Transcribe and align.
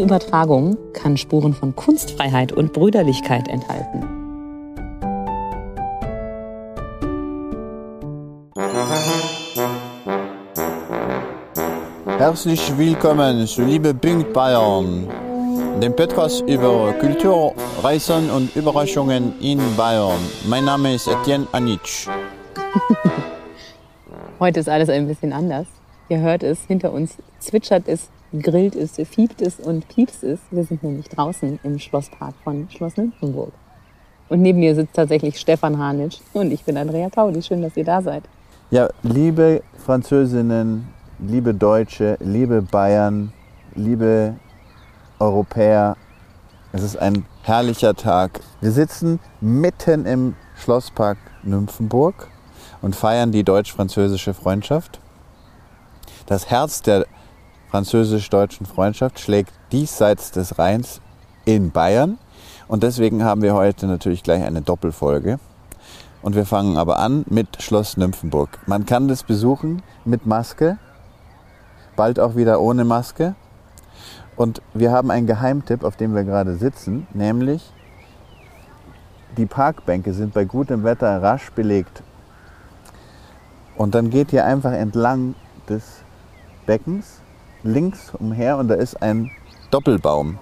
Diese 0.00 0.08
Übertragung 0.08 0.78
kann 0.94 1.18
Spuren 1.18 1.52
von 1.52 1.76
Kunstfreiheit 1.76 2.52
und 2.52 2.72
Brüderlichkeit 2.72 3.48
enthalten. 3.48 4.02
Herzlich 12.16 12.78
willkommen 12.78 13.46
zu 13.46 13.60
Liebe 13.60 13.92
Punkt 13.92 14.32
Bayern, 14.32 15.06
dem 15.82 15.94
Podcast 15.94 16.44
über 16.48 16.94
Kultur, 16.94 17.52
Reisen 17.82 18.30
und 18.30 18.56
Überraschungen 18.56 19.34
in 19.42 19.60
Bayern. 19.76 20.18
Mein 20.48 20.64
Name 20.64 20.94
ist 20.94 21.08
Etienne 21.08 21.46
Anitsch. 21.52 22.08
Heute 24.40 24.60
ist 24.60 24.68
alles 24.70 24.88
ein 24.88 25.06
bisschen 25.06 25.34
anders. 25.34 25.66
Ihr 26.08 26.20
hört 26.20 26.42
es, 26.42 26.58
hinter 26.66 26.90
uns 26.90 27.16
zwitschert 27.38 27.86
es, 27.86 28.08
grillt 28.38 28.76
es, 28.76 28.96
fiebt 29.08 29.42
es 29.42 29.58
und 29.58 29.88
piepst 29.88 30.22
es. 30.22 30.38
Wir 30.50 30.64
sind 30.64 30.82
nämlich 30.82 31.08
draußen 31.08 31.58
im 31.62 31.78
Schlosspark 31.78 32.34
von 32.44 32.68
Schloss 32.70 32.96
Nymphenburg. 32.96 33.52
Und 34.28 34.42
neben 34.42 34.60
mir 34.60 34.74
sitzt 34.74 34.94
tatsächlich 34.94 35.38
Stefan 35.38 35.78
Hanitsch 35.78 36.20
und 36.32 36.52
ich 36.52 36.64
bin 36.64 36.76
Andrea 36.76 37.10
Taudi. 37.10 37.42
Schön, 37.42 37.62
dass 37.62 37.76
ihr 37.76 37.84
da 37.84 38.00
seid. 38.00 38.22
Ja, 38.70 38.88
liebe 39.02 39.62
Französinnen, 39.84 40.88
liebe 41.18 41.52
Deutsche, 41.52 42.16
liebe 42.20 42.62
Bayern, 42.62 43.32
liebe 43.74 44.36
Europäer, 45.18 45.96
es 46.72 46.84
ist 46.84 46.96
ein 46.96 47.26
herrlicher 47.42 47.94
Tag. 47.94 48.40
Wir 48.60 48.70
sitzen 48.70 49.18
mitten 49.40 50.06
im 50.06 50.36
Schlosspark 50.56 51.18
Nymphenburg 51.42 52.28
und 52.80 52.94
feiern 52.94 53.32
die 53.32 53.42
deutsch-französische 53.42 54.34
Freundschaft. 54.34 55.00
Das 56.26 56.48
Herz 56.48 56.82
der 56.82 57.06
französisch-deutschen 57.70 58.66
Freundschaft 58.66 59.20
schlägt 59.20 59.52
diesseits 59.70 60.32
des 60.32 60.58
Rheins 60.58 61.00
in 61.44 61.70
Bayern. 61.70 62.18
Und 62.66 62.82
deswegen 62.82 63.24
haben 63.24 63.42
wir 63.42 63.54
heute 63.54 63.86
natürlich 63.86 64.22
gleich 64.22 64.42
eine 64.42 64.60
Doppelfolge. 64.60 65.38
Und 66.22 66.34
wir 66.34 66.44
fangen 66.46 66.76
aber 66.76 66.98
an 66.98 67.24
mit 67.28 67.62
Schloss 67.62 67.96
Nymphenburg. 67.96 68.58
Man 68.66 68.86
kann 68.86 69.08
das 69.08 69.22
besuchen 69.22 69.82
mit 70.04 70.26
Maske, 70.26 70.78
bald 71.96 72.20
auch 72.20 72.36
wieder 72.36 72.60
ohne 72.60 72.84
Maske. 72.84 73.34
Und 74.36 74.60
wir 74.74 74.90
haben 74.90 75.10
einen 75.10 75.26
Geheimtipp, 75.26 75.84
auf 75.84 75.96
dem 75.96 76.14
wir 76.14 76.24
gerade 76.24 76.56
sitzen, 76.56 77.06
nämlich 77.14 77.72
die 79.36 79.46
Parkbänke 79.46 80.12
sind 80.12 80.34
bei 80.34 80.44
gutem 80.44 80.82
Wetter 80.82 81.22
rasch 81.22 81.50
belegt. 81.52 82.02
Und 83.76 83.94
dann 83.94 84.10
geht 84.10 84.32
ihr 84.32 84.44
einfach 84.44 84.72
entlang 84.72 85.34
des 85.68 86.02
Beckens 86.66 87.19
links 87.62 88.12
umher 88.18 88.58
und 88.58 88.68
da 88.68 88.74
ist 88.74 89.02
ein 89.02 89.30
Doppelbaum. 89.70 90.38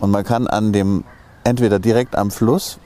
Und 0.00 0.10
man 0.10 0.24
kann 0.24 0.46
an 0.46 0.72
dem, 0.72 1.04
entweder 1.44 1.78
direkt 1.78 2.16
am 2.16 2.30
Fluss 2.30 2.78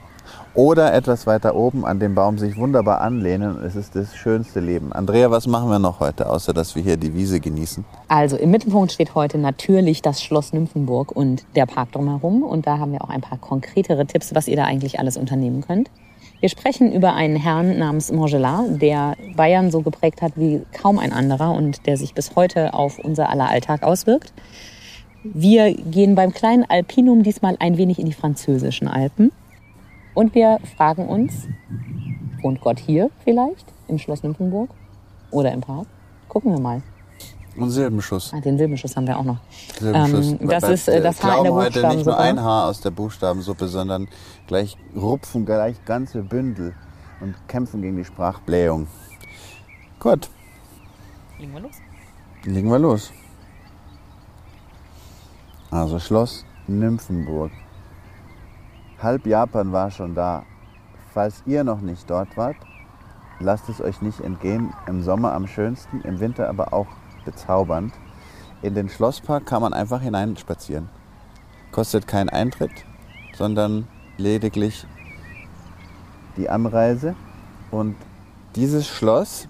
oder 0.57 0.95
etwas 0.95 1.27
weiter 1.27 1.55
oben 1.55 1.85
an 1.85 2.01
dem 2.01 2.15
Baum 2.15 2.39
sich 2.39 2.57
wunderbar 2.57 3.03
anlehnen. 3.03 3.63
Es 3.63 3.77
ist 3.77 3.95
das 3.95 4.17
schönste 4.17 4.61
Leben. 4.61 4.93
Andrea, 4.93 5.31
was 5.31 5.47
machen 5.47 5.69
wir 5.69 5.79
noch 5.79 6.01
heute, 6.01 6.31
außer 6.31 6.55
dass 6.55 6.75
wir 6.75 6.83
hier 6.83 6.97
die 6.97 7.15
Wiese 7.15 7.41
genießen? 7.41 7.85
Also 8.09 8.37
im 8.37 8.51
Mittelpunkt 8.51 8.93
steht 8.93 9.15
heute 9.15 9.37
natürlich 9.37 10.01
das 10.01 10.23
Schloss 10.23 10.55
Nymphenburg 10.55 11.13
und 11.13 11.45
der 11.55 11.67
Park 11.67 11.93
drumherum. 11.93 12.43
Und 12.43 12.67
da 12.67 12.79
haben 12.79 12.93
wir 12.93 13.05
auch 13.05 13.11
ein 13.11 13.21
paar 13.21 13.39
konkretere 13.39 14.07
Tipps, 14.07 14.35
was 14.35 14.49
ihr 14.49 14.57
da 14.57 14.65
eigentlich 14.65 14.99
alles 14.99 15.19
unternehmen 15.19 15.61
könnt. 15.61 15.91
Wir 16.47 16.51
sprechen 16.51 16.93
über 16.93 17.13
einen 17.15 17.35
Herrn 17.35 17.77
namens 17.77 18.13
Montgelat, 18.13 18.81
der 18.81 19.17
Bayern 19.35 19.73
so 19.73 19.83
geprägt 19.83 20.23
hat 20.23 20.35
wie 20.37 20.63
kaum 20.73 21.01
ein 21.01 21.13
anderer 21.13 21.51
und 21.51 21.85
der 21.89 21.97
sich 21.97 22.15
bis 22.15 22.37
heute 22.37 22.73
auf 22.73 23.01
unser 23.01 23.31
aller 23.31 23.49
Alltag 23.49 23.83
auswirkt. 23.83 24.33
Wir 25.25 25.75
gehen 25.75 26.15
beim 26.15 26.33
kleinen 26.33 26.65
Alpinum 26.65 27.25
diesmal 27.25 27.57
ein 27.59 27.79
wenig 27.79 27.99
in 27.99 28.07
die 28.07 28.13
französischen 28.13 28.87
Alpen 28.87 29.33
und 30.15 30.37
wir 30.37 30.61
fragen 30.77 31.09
uns, 31.09 31.49
wohnt 32.43 32.61
Gott 32.61 32.79
hier 32.79 33.11
vielleicht 33.25 33.67
im 33.89 33.99
Schloss 33.99 34.23
Nymphenburg 34.23 34.71
oder 35.33 35.51
im 35.51 35.63
Park? 35.63 35.89
Gucken 36.29 36.53
wir 36.53 36.61
mal. 36.61 36.81
Und 37.57 37.71
Silbenschuss. 37.71 38.33
Ah, 38.35 38.41
den 38.41 38.59
Silbenschuss 38.59 38.97
haben 38.97 39.07
wir 39.07 39.19
auch 39.19 39.25
noch. 39.25 39.39
Silbenschuss. 39.79 40.33
Ähm, 40.33 40.49
das 40.49 40.63
Weil 40.63 40.73
ist 40.75 40.89
äh, 40.89 41.01
das 41.01 41.23
Haar 41.23 41.39
in 41.39 41.45
der 41.45 41.53
glauben 41.53 41.65
heute 41.65 41.79
nicht 41.79 41.83
nur 41.83 42.15
Buchstabensuppe. 42.15 42.19
ein 42.19 42.41
Haar 42.43 42.67
aus 42.67 42.81
der 42.81 42.91
Buchstabensuppe, 42.91 43.69
sondern 43.69 44.09
gleich 44.47 44.77
rupfen 44.95 45.47
gleich 45.47 45.83
ganze 45.85 46.23
Bündel 46.23 46.75
und 47.21 47.35
kämpfen 47.49 47.81
gegen 47.83 47.97
die 47.97 48.05
Sprachblähung. 48.05 48.87
Gut, 49.99 50.29
Legen 51.39 51.53
wir 51.55 51.61
los. 51.61 51.77
legen 52.45 52.71
wir 52.71 52.79
los. 52.79 53.11
Also 55.71 55.99
Schloss 55.99 56.45
Nymphenburg. 56.67 57.51
Halb 59.03 59.27
Japan 59.27 59.73
war 59.73 59.91
schon 59.91 60.15
da. 60.15 60.45
Falls 61.13 61.43
ihr 61.47 61.65
noch 61.65 61.81
nicht 61.81 62.09
dort 62.11 62.37
wart, 62.37 62.57
lasst 63.41 63.69
es 63.69 63.81
euch 63.81 64.03
nicht 64.03 64.21
entgehen. 64.21 64.73
Im 64.87 65.03
Sommer 65.03 65.33
am 65.33 65.47
schönsten, 65.47 66.01
im 66.03 66.21
Winter 66.21 66.49
aber 66.49 66.73
auch 66.75 66.87
bezaubernd. 67.27 67.93
In 68.63 68.75
den 68.75 68.89
Schlosspark 68.89 69.45
kann 69.45 69.61
man 69.61 69.75
einfach 69.75 70.01
hineinspazieren. 70.01 70.89
Kostet 71.73 72.07
keinen 72.07 72.31
Eintritt, 72.31 72.73
sondern 73.37 73.87
lediglich 74.17 74.87
die 76.39 76.49
Anreise. 76.49 77.15
Und 77.71 77.97
dieses 78.55 78.87
Schloss 78.87 79.47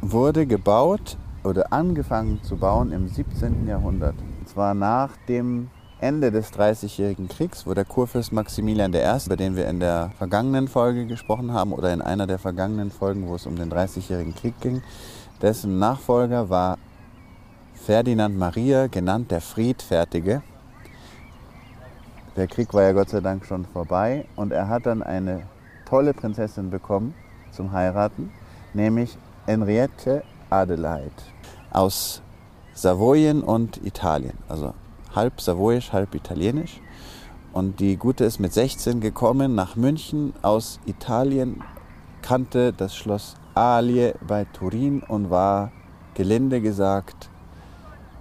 wurde 0.00 0.46
gebaut 0.46 1.18
oder 1.44 1.72
angefangen 1.72 2.42
zu 2.42 2.56
bauen 2.56 2.92
im 2.92 3.08
17. 3.08 3.66
Jahrhundert. 3.66 4.14
Und 4.40 4.48
zwar 4.48 4.72
nach 4.72 5.10
dem 5.28 5.68
Ende 6.00 6.30
des 6.30 6.52
Dreißigjährigen 6.52 7.28
Kriegs, 7.28 7.66
wo 7.66 7.74
der 7.74 7.84
Kurfürst 7.84 8.32
Maximilian 8.32 8.94
I., 8.94 9.02
über 9.26 9.36
den 9.36 9.56
wir 9.56 9.68
in 9.68 9.80
der 9.80 10.12
vergangenen 10.16 10.68
Folge 10.68 11.06
gesprochen 11.06 11.52
haben 11.52 11.72
oder 11.72 11.92
in 11.92 12.00
einer 12.00 12.26
der 12.26 12.38
vergangenen 12.38 12.90
Folgen, 12.90 13.26
wo 13.26 13.34
es 13.34 13.46
um 13.46 13.56
den 13.56 13.68
Dreißigjährigen 13.68 14.34
Krieg 14.34 14.54
ging, 14.60 14.82
dessen 15.42 15.78
Nachfolger 15.78 16.48
war 16.48 16.78
Ferdinand 17.88 18.36
Maria, 18.36 18.86
genannt 18.86 19.30
der 19.30 19.40
Friedfertige. 19.40 20.42
Der 22.36 22.46
Krieg 22.46 22.74
war 22.74 22.82
ja 22.82 22.92
Gott 22.92 23.08
sei 23.08 23.20
Dank 23.20 23.46
schon 23.46 23.64
vorbei 23.64 24.26
und 24.36 24.52
er 24.52 24.68
hat 24.68 24.84
dann 24.84 25.02
eine 25.02 25.44
tolle 25.86 26.12
Prinzessin 26.12 26.68
bekommen 26.68 27.14
zum 27.50 27.72
Heiraten, 27.72 28.30
nämlich 28.74 29.16
Henriette 29.46 30.22
Adelheid 30.50 31.14
aus 31.70 32.20
Savoyen 32.74 33.42
und 33.42 33.78
Italien, 33.82 34.36
also 34.50 34.74
halb 35.14 35.40
savoyisch, 35.40 35.90
halb 35.90 36.14
italienisch. 36.14 36.82
Und 37.54 37.80
die 37.80 37.96
Gute 37.96 38.26
ist 38.26 38.38
mit 38.38 38.52
16 38.52 39.00
gekommen 39.00 39.54
nach 39.54 39.76
München 39.76 40.34
aus 40.42 40.78
Italien, 40.84 41.64
kannte 42.20 42.74
das 42.74 42.94
Schloss 42.94 43.36
Alie 43.54 44.14
bei 44.26 44.44
Turin 44.44 45.02
und 45.02 45.30
war 45.30 45.72
gelinde 46.12 46.60
gesagt 46.60 47.30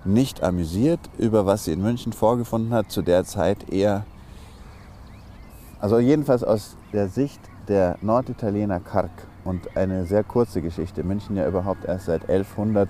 nicht 0.07 0.43
amüsiert 0.43 0.99
über 1.17 1.45
was 1.45 1.65
sie 1.65 1.73
in 1.73 1.81
München 1.81 2.13
vorgefunden 2.13 2.73
hat, 2.73 2.91
zu 2.91 3.01
der 3.01 3.25
Zeit 3.25 3.69
eher, 3.69 4.05
also 5.79 5.99
jedenfalls 5.99 6.43
aus 6.43 6.75
der 6.93 7.07
Sicht 7.07 7.39
der 7.67 7.97
Norditaliener 8.01 8.79
Karg 8.79 9.11
und 9.43 9.75
eine 9.75 10.05
sehr 10.05 10.23
kurze 10.23 10.61
Geschichte. 10.61 11.03
München 11.03 11.35
ja 11.35 11.47
überhaupt 11.47 11.85
erst 11.85 12.05
seit 12.05 12.23
1100 12.29 12.89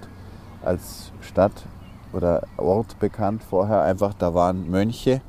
als 0.63 1.11
Stadt 1.21 1.65
oder 2.13 2.43
Ort 2.57 2.99
bekannt. 2.99 3.43
Vorher 3.43 3.81
einfach, 3.81 4.13
da 4.13 4.33
waren 4.33 4.69
Mönche 4.69 5.21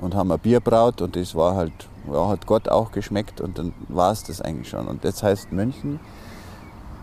und 0.00 0.14
haben 0.14 0.30
ein 0.32 0.38
Bier 0.38 0.60
braut 0.60 1.00
und 1.02 1.16
das 1.16 1.34
war 1.34 1.54
halt, 1.54 1.72
ja, 2.10 2.28
hat 2.28 2.46
Gott 2.46 2.68
auch 2.68 2.92
geschmeckt 2.92 3.40
und 3.40 3.58
dann 3.58 3.72
war 3.88 4.12
es 4.12 4.24
das 4.24 4.40
eigentlich 4.40 4.68
schon. 4.68 4.86
Und 4.86 5.04
das 5.04 5.22
heißt 5.22 5.52
München. 5.52 6.00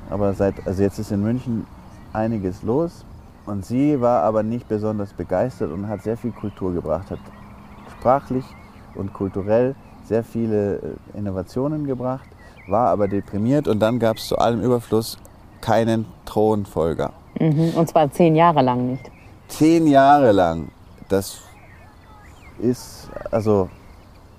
Aber 0.10 0.34
seit, 0.34 0.66
also 0.68 0.84
jetzt 0.84 1.00
ist 1.00 1.12
in 1.12 1.24
München 1.24 1.66
einiges 2.14 2.62
los. 2.64 3.06
Und 3.46 3.66
sie 3.66 4.02
war 4.02 4.24
aber 4.24 4.44
nicht 4.44 4.68
besonders 4.68 5.14
begeistert 5.14 5.72
und 5.72 5.88
hat 5.88 6.02
sehr 6.02 6.18
viel 6.18 6.32
Kultur 6.32 6.74
gebracht, 6.74 7.12
hat 7.12 7.20
sprachlich 7.92 8.46
und 8.96 9.14
kulturell 9.14 9.76
sehr 10.04 10.24
viele 10.24 10.78
äh, 10.78 11.18
Innovationen 11.18 11.86
gebracht, 11.86 12.28
war 12.68 12.90
aber 12.90 13.08
deprimiert 13.08 13.68
und 13.68 13.80
dann 13.80 14.00
gab 14.00 14.18
es 14.18 14.28
zu 14.28 14.38
allem 14.38 14.62
Überfluss 14.62 15.18
keinen 15.62 16.06
Thronfolger. 16.26 17.14
Mhm. 17.40 17.74
Und 17.76 17.90
zwar 17.90 18.12
zehn 18.12 18.36
Jahre 18.36 18.62
lang 18.62 18.92
nicht. 18.92 19.12
Zehn 19.48 19.88
Jahre 19.88 20.32
lang. 20.32 20.70
Das 21.10 21.42
ist, 22.60 23.10
also 23.32 23.70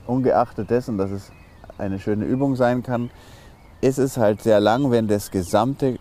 ungeachtet 0.06 0.70
dessen, 0.70 0.98
dass 0.98 1.10
es 1.10 1.30
eine 1.78 1.98
schöne 1.98 2.24
Übung 2.24 2.56
sein 2.56 2.82
kann, 2.82 3.10
ist 3.80 3.98
es 3.98 4.16
halt 4.16 4.42
sehr 4.42 4.60
lang, 4.60 4.90
wenn 4.90 5.06
das 5.06 5.30
gesamte 5.30 5.95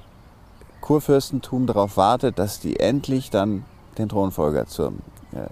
Kurfürstentum 0.85 1.65
darauf 1.65 1.97
wartet, 1.97 2.37
dass 2.37 2.59
die 2.59 2.79
endlich 2.79 3.31
dann 3.31 3.65
den 3.97 4.07
Thronfolger 4.07 4.67
zum. 4.67 4.99
Ja. 5.31 5.47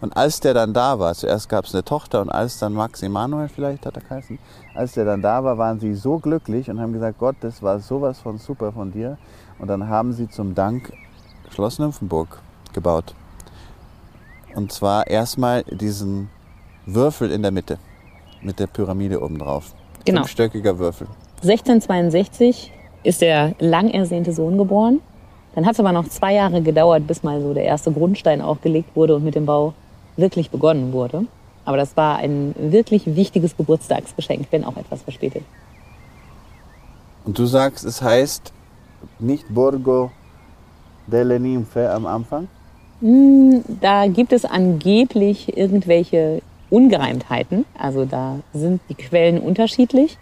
Und 0.00 0.16
als 0.16 0.40
der 0.40 0.54
dann 0.54 0.72
da 0.72 0.98
war, 0.98 1.14
zuerst 1.14 1.50
gab 1.50 1.66
es 1.66 1.74
eine 1.74 1.84
Tochter 1.84 2.22
und 2.22 2.30
als 2.30 2.58
dann 2.58 2.72
Max 2.72 3.02
Emanuel 3.02 3.50
vielleicht 3.50 3.84
hat 3.84 3.96
er 3.96 4.02
geheißen, 4.02 4.38
als 4.74 4.92
der 4.92 5.04
dann 5.04 5.20
da 5.20 5.44
war, 5.44 5.58
waren 5.58 5.78
sie 5.78 5.94
so 5.94 6.18
glücklich 6.18 6.70
und 6.70 6.80
haben 6.80 6.94
gesagt, 6.94 7.18
Gott, 7.18 7.36
das 7.40 7.62
war 7.62 7.80
sowas 7.80 8.18
von 8.18 8.38
super 8.38 8.72
von 8.72 8.90
dir. 8.90 9.18
Und 9.58 9.68
dann 9.68 9.88
haben 9.88 10.14
sie 10.14 10.28
zum 10.28 10.54
Dank 10.54 10.90
Schloss 11.50 11.78
Nymphenburg 11.78 12.40
gebaut. 12.72 13.14
Und 14.54 14.72
zwar 14.72 15.06
erstmal 15.06 15.64
diesen 15.64 16.30
Würfel 16.86 17.30
in 17.30 17.42
der 17.42 17.50
Mitte 17.50 17.78
mit 18.40 18.58
der 18.58 18.66
Pyramide 18.66 19.22
oben 19.22 19.38
drauf. 19.38 19.74
Genau. 20.06 20.22
Fünfstöckiger 20.22 20.78
Würfel. 20.78 21.08
1662 21.42 22.72
ist 23.02 23.20
der 23.20 23.54
lang 23.58 23.90
ersehnte 23.90 24.32
Sohn 24.32 24.58
geboren. 24.58 25.00
Dann 25.54 25.66
hat 25.66 25.74
es 25.74 25.80
aber 25.80 25.92
noch 25.92 26.08
zwei 26.08 26.34
Jahre 26.34 26.62
gedauert, 26.62 27.06
bis 27.06 27.22
mal 27.22 27.40
so 27.40 27.54
der 27.54 27.64
erste 27.64 27.90
Grundstein 27.92 28.40
auch 28.40 28.60
gelegt 28.60 28.94
wurde 28.94 29.16
und 29.16 29.24
mit 29.24 29.34
dem 29.34 29.46
Bau 29.46 29.74
wirklich 30.16 30.50
begonnen 30.50 30.92
wurde. 30.92 31.24
Aber 31.64 31.76
das 31.76 31.96
war 31.96 32.18
ein 32.18 32.54
wirklich 32.58 33.14
wichtiges 33.16 33.56
Geburtstagsgeschenk, 33.56 34.46
wenn 34.50 34.64
auch 34.64 34.76
etwas 34.76 35.02
verspätet. 35.02 35.42
Und 37.24 37.38
du 37.38 37.46
sagst, 37.46 37.84
es 37.84 38.00
heißt 38.00 38.52
nicht 39.18 39.52
Borgo 39.52 40.10
delle 41.06 41.38
Ninfe 41.40 41.90
am 41.90 42.06
Anfang? 42.06 42.48
Hm, 43.00 43.62
Da 43.80 44.06
gibt 44.06 44.32
es 44.32 44.44
angeblich 44.44 45.56
irgendwelche 45.56 46.42
Ungereimtheiten. 46.70 47.64
Also 47.78 48.04
da 48.04 48.40
sind 48.52 48.80
die 48.88 48.94
Quellen 48.94 49.40
unterschiedlich. 49.40 50.18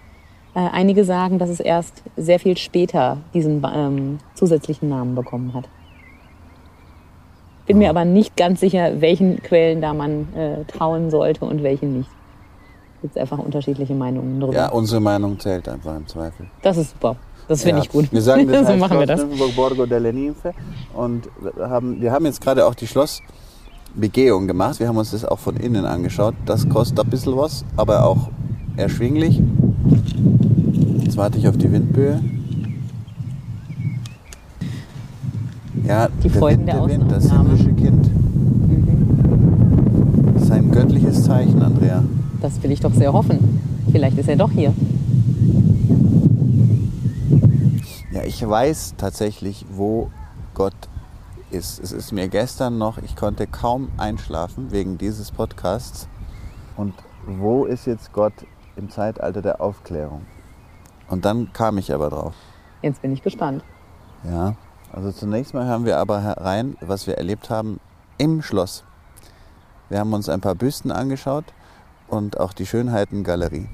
Äh, 0.56 0.70
einige 0.72 1.04
sagen, 1.04 1.38
dass 1.38 1.50
es 1.50 1.60
erst 1.60 2.02
sehr 2.16 2.40
viel 2.40 2.56
später 2.56 3.18
diesen 3.34 3.62
ähm, 3.74 4.18
zusätzlichen 4.34 4.88
Namen 4.88 5.14
bekommen 5.14 5.52
hat. 5.52 5.68
Bin 7.66 7.76
mir 7.76 7.90
aber 7.90 8.06
nicht 8.06 8.38
ganz 8.38 8.60
sicher, 8.60 9.02
welchen 9.02 9.42
Quellen 9.42 9.82
da 9.82 9.92
man 9.92 10.32
äh, 10.34 10.64
trauen 10.64 11.10
sollte 11.10 11.44
und 11.44 11.62
welchen 11.62 11.98
nicht. 11.98 12.08
Gibt 13.02 13.16
es 13.16 13.20
einfach 13.20 13.38
unterschiedliche 13.38 13.94
Meinungen 13.94 14.40
darüber. 14.40 14.56
Ja, 14.56 14.68
unsere 14.70 15.02
Meinung 15.02 15.38
zählt 15.38 15.68
einfach 15.68 15.94
im 15.94 16.06
Zweifel. 16.06 16.46
Das 16.62 16.78
ist 16.78 16.92
super. 16.92 17.16
Das 17.48 17.62
finde 17.62 17.78
Ja. 17.78 17.84
ich 17.84 17.90
gut. 17.90 18.10
Wir 18.10 18.22
sagen, 18.22 18.48
das 18.48 18.60
so 18.66 18.68
heißt 18.68 18.80
machen 18.80 18.98
wir 18.98 19.06
das. 19.06 19.20
Nymphenburg 19.20 19.54
Borgo 19.56 19.84
delle 19.84 20.10
Ninfe. 20.10 20.54
Und 20.94 21.28
wir 21.38 21.68
haben, 21.68 22.00
wir 22.00 22.12
haben 22.12 22.24
jetzt 22.24 22.40
gerade 22.40 22.64
auch 22.64 22.74
die 22.74 22.86
Schlossbegehung 22.86 24.46
gemacht. 24.46 24.80
Wir 24.80 24.88
haben 24.88 24.96
uns 24.96 25.10
das 25.10 25.26
auch 25.26 25.38
von 25.38 25.56
innen 25.56 25.84
angeschaut. 25.84 26.34
Das 26.46 26.66
kostet 26.66 27.00
ein 27.00 27.10
bisschen 27.10 27.36
was, 27.36 27.66
aber 27.76 28.06
auch 28.06 28.30
erschwinglich. 28.78 29.42
Jetzt 31.16 31.22
warte 31.22 31.38
ich 31.38 31.48
auf 31.48 31.56
die 31.56 31.72
Windböe. 31.72 32.20
Ja, 35.86 36.08
Die 36.22 36.28
der 36.28 36.38
Folgen 36.38 36.58
Wind, 36.58 36.68
der 36.68 36.74
der 36.74 36.88
Wind, 36.88 37.10
das 37.10 37.32
himmlische 37.32 37.72
Kind. 37.72 38.10
Das 40.34 40.42
ist 40.42 40.50
ein 40.50 40.70
göttliches 40.70 41.24
Zeichen, 41.24 41.62
Andrea. 41.62 42.04
Das 42.42 42.62
will 42.62 42.70
ich 42.70 42.80
doch 42.80 42.92
sehr 42.92 43.14
hoffen. 43.14 43.62
Vielleicht 43.90 44.18
ist 44.18 44.28
er 44.28 44.36
doch 44.36 44.50
hier. 44.50 44.74
Ja, 48.12 48.22
ich 48.22 48.46
weiß 48.46 48.96
tatsächlich, 48.98 49.64
wo 49.72 50.10
Gott 50.52 50.74
ist. 51.50 51.82
Es 51.82 51.92
ist 51.92 52.12
mir 52.12 52.28
gestern 52.28 52.76
noch, 52.76 52.98
ich 52.98 53.16
konnte 53.16 53.46
kaum 53.46 53.88
einschlafen 53.96 54.70
wegen 54.70 54.98
dieses 54.98 55.30
Podcasts. 55.30 56.08
Und 56.76 56.92
wo 57.26 57.64
ist 57.64 57.86
jetzt 57.86 58.12
Gott 58.12 58.34
im 58.76 58.90
Zeitalter 58.90 59.40
der 59.40 59.62
Aufklärung? 59.62 60.20
Und 61.08 61.24
dann 61.24 61.52
kam 61.52 61.78
ich 61.78 61.92
aber 61.92 62.10
drauf. 62.10 62.34
Jetzt 62.82 63.02
bin 63.02 63.12
ich 63.12 63.22
gespannt. 63.22 63.62
Ja, 64.24 64.54
also 64.92 65.12
zunächst 65.12 65.54
mal 65.54 65.66
hören 65.66 65.84
wir 65.84 65.98
aber 65.98 66.20
herein, 66.20 66.76
was 66.80 67.06
wir 67.06 67.16
erlebt 67.16 67.50
haben 67.50 67.80
im 68.18 68.42
Schloss. 68.42 68.84
Wir 69.88 70.00
haben 70.00 70.12
uns 70.12 70.28
ein 70.28 70.40
paar 70.40 70.54
Büsten 70.54 70.90
angeschaut 70.90 71.44
und 72.08 72.40
auch 72.40 72.52
die 72.52 72.66
Schönheitengalerie. 72.66 73.68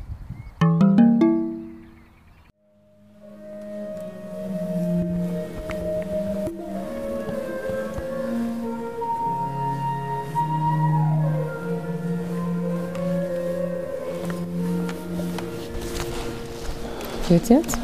Geht's 17.32 17.49
jetzt? 17.49 17.79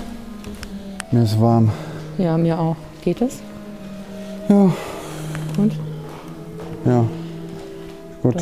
Mir 1.10 1.22
ist 1.22 1.40
warm. 1.40 1.70
Ja, 2.18 2.36
mir 2.36 2.58
auch. 2.60 2.76
Geht 3.00 3.22
es? 3.22 3.38
Ja, 4.46 4.70
Und? 5.56 5.72
ja. 6.84 7.02
Gut. 8.22 8.34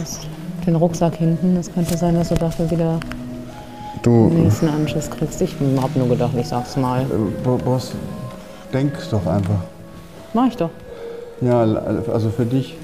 Den 0.67 0.75
Rucksack 0.75 1.15
hinten. 1.15 1.57
Es 1.59 1.73
könnte 1.73 1.97
sein, 1.97 2.17
dass 2.17 2.31
du 2.31 2.35
dafür 2.35 2.69
wieder 2.73 2.99
Du, 4.03 4.31
den 4.31 4.43
nächsten 4.43 4.67
Anschiss 4.69 5.09
kriegst. 5.09 5.41
Ich 5.43 5.55
hab 5.81 5.95
nur 5.95 6.09
gedacht, 6.09 6.33
ich 6.37 6.49
sag's 6.49 6.77
mal. 6.77 7.03
äh, 7.03 7.49
Boss, 7.65 7.93
denk 8.73 8.93
doch 9.09 9.25
einfach. 9.29 9.61
Mach 10.35 10.49
ich 10.49 10.57
doch. 10.57 10.71
Ja, 11.41 11.61
also 11.61 12.31
für 12.31 12.47
dich. 12.47 12.77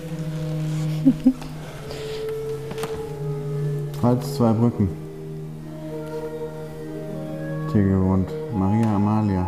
Pfalz 4.00 4.34
zwei 4.36 4.52
Brücken. 4.52 5.01
Hier 7.72 7.82
gewohnt. 7.84 8.28
Maria 8.54 8.96
Amalia. 8.96 9.46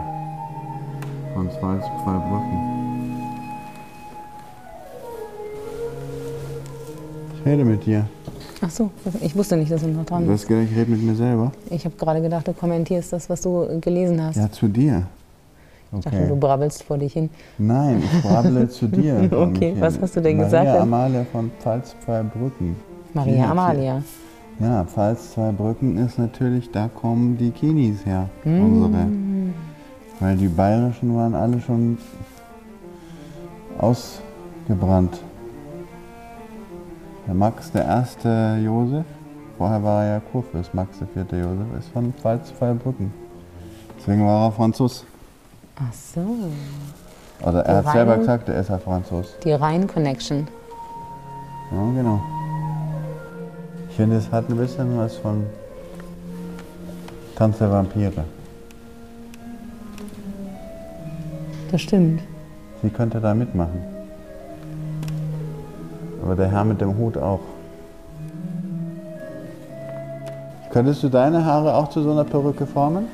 Von 1.34 1.48
Pfalz 1.50 1.84
zwei 2.02 2.18
Brücken. 2.18 2.58
Ich 7.38 7.46
rede 7.46 7.64
mit 7.64 7.84
dir. 7.84 8.06
Ach 8.62 8.70
so, 8.70 8.90
ich 9.20 9.36
wusste 9.36 9.56
nicht, 9.58 9.70
dass 9.70 9.82
du 9.82 9.88
noch 9.88 10.06
dran 10.06 10.24
Du 10.24 10.30
bist. 10.30 10.44
hast 10.44 10.48
gedacht, 10.48 10.68
ich 10.70 10.76
rede 10.78 10.90
mit 10.90 11.02
mir 11.02 11.14
selber? 11.14 11.52
Ich 11.68 11.84
habe 11.84 11.94
gerade 11.96 12.22
gedacht, 12.22 12.48
du 12.48 12.52
kommentierst 12.54 13.12
das, 13.12 13.28
was 13.28 13.42
du 13.42 13.78
gelesen 13.80 14.22
hast. 14.22 14.36
Ja, 14.36 14.50
zu 14.50 14.68
dir. 14.68 15.02
Ich 15.96 16.00
dachte, 16.00 16.26
du 16.26 16.34
brabbelst 16.36 16.82
vor 16.82 16.96
dich 16.98 17.12
hin. 17.12 17.28
Nein, 17.58 18.02
ich 18.02 18.22
brable 18.22 18.68
zu 18.70 18.86
dir. 18.88 19.28
Okay, 19.30 19.74
was 19.78 20.00
hast 20.00 20.16
du 20.16 20.20
denn 20.20 20.36
Maria 20.38 20.44
gesagt 20.46 20.66
denn? 20.74 20.82
Amalia 20.82 21.24
von 21.30 21.50
Pfalz 21.60 21.94
Brücken. 22.04 22.76
Maria 23.12 23.50
Amalia. 23.50 24.02
Ja, 24.60 24.84
Pfalz 24.84 25.32
zwei 25.32 25.50
Brücken 25.52 25.96
ist 25.98 26.18
natürlich, 26.18 26.70
da 26.70 26.88
kommen 26.88 27.36
die 27.36 27.50
Kinis 27.50 28.06
her, 28.06 28.28
Mm. 28.44 28.60
unsere. 28.62 29.06
Weil 30.20 30.36
die 30.36 30.46
bayerischen 30.48 31.16
waren 31.16 31.34
alle 31.34 31.60
schon 31.60 31.98
ausgebrannt. 33.78 35.20
Der 37.26 37.34
Max 37.34 37.72
der 37.72 37.84
erste 37.84 38.58
Josef, 38.64 39.04
vorher 39.58 39.82
war 39.82 40.04
er 40.04 40.12
ja 40.14 40.20
Kurfürst, 40.20 40.72
Max 40.74 40.98
der 40.98 41.08
vierte 41.08 41.36
Josef, 41.36 41.66
ist 41.78 41.88
von 41.88 42.12
Pfalz 42.12 42.52
zwei 42.56 42.72
Brücken. 42.74 43.12
Deswegen 43.98 44.24
war 44.26 44.46
er 44.46 44.52
Franzos. 44.52 45.04
Ach 45.76 45.92
so. 45.92 46.20
Oder 47.42 47.64
er 47.66 47.80
Die 47.82 47.86
hat 47.88 47.94
selber 47.94 48.12
Rhein- 48.12 48.20
gesagt, 48.20 48.48
er 48.48 48.60
ist 48.60 48.70
ein 48.70 48.78
Franzos. 48.80 49.34
Die 49.44 49.52
Rhein-Connection. 49.52 50.46
Ja, 51.72 51.90
genau. 51.96 52.20
Ich 53.94 53.96
finde, 53.96 54.16
es 54.16 54.28
hat 54.32 54.50
ein 54.50 54.56
bisschen 54.56 54.98
was 54.98 55.14
von 55.18 55.46
Tanz 57.36 57.58
der 57.58 57.70
Vampire. 57.70 58.24
Das 61.70 61.80
stimmt. 61.80 62.20
Sie 62.82 62.90
könnte 62.90 63.20
da 63.20 63.32
mitmachen. 63.34 63.84
Aber 66.24 66.34
der 66.34 66.50
Herr 66.50 66.64
mit 66.64 66.80
dem 66.80 66.98
Hut 66.98 67.16
auch. 67.16 67.38
Könntest 70.72 71.04
du 71.04 71.08
deine 71.08 71.44
Haare 71.44 71.76
auch 71.76 71.88
zu 71.88 72.02
so 72.02 72.10
einer 72.10 72.24
Perücke 72.24 72.66
formen? 72.66 73.04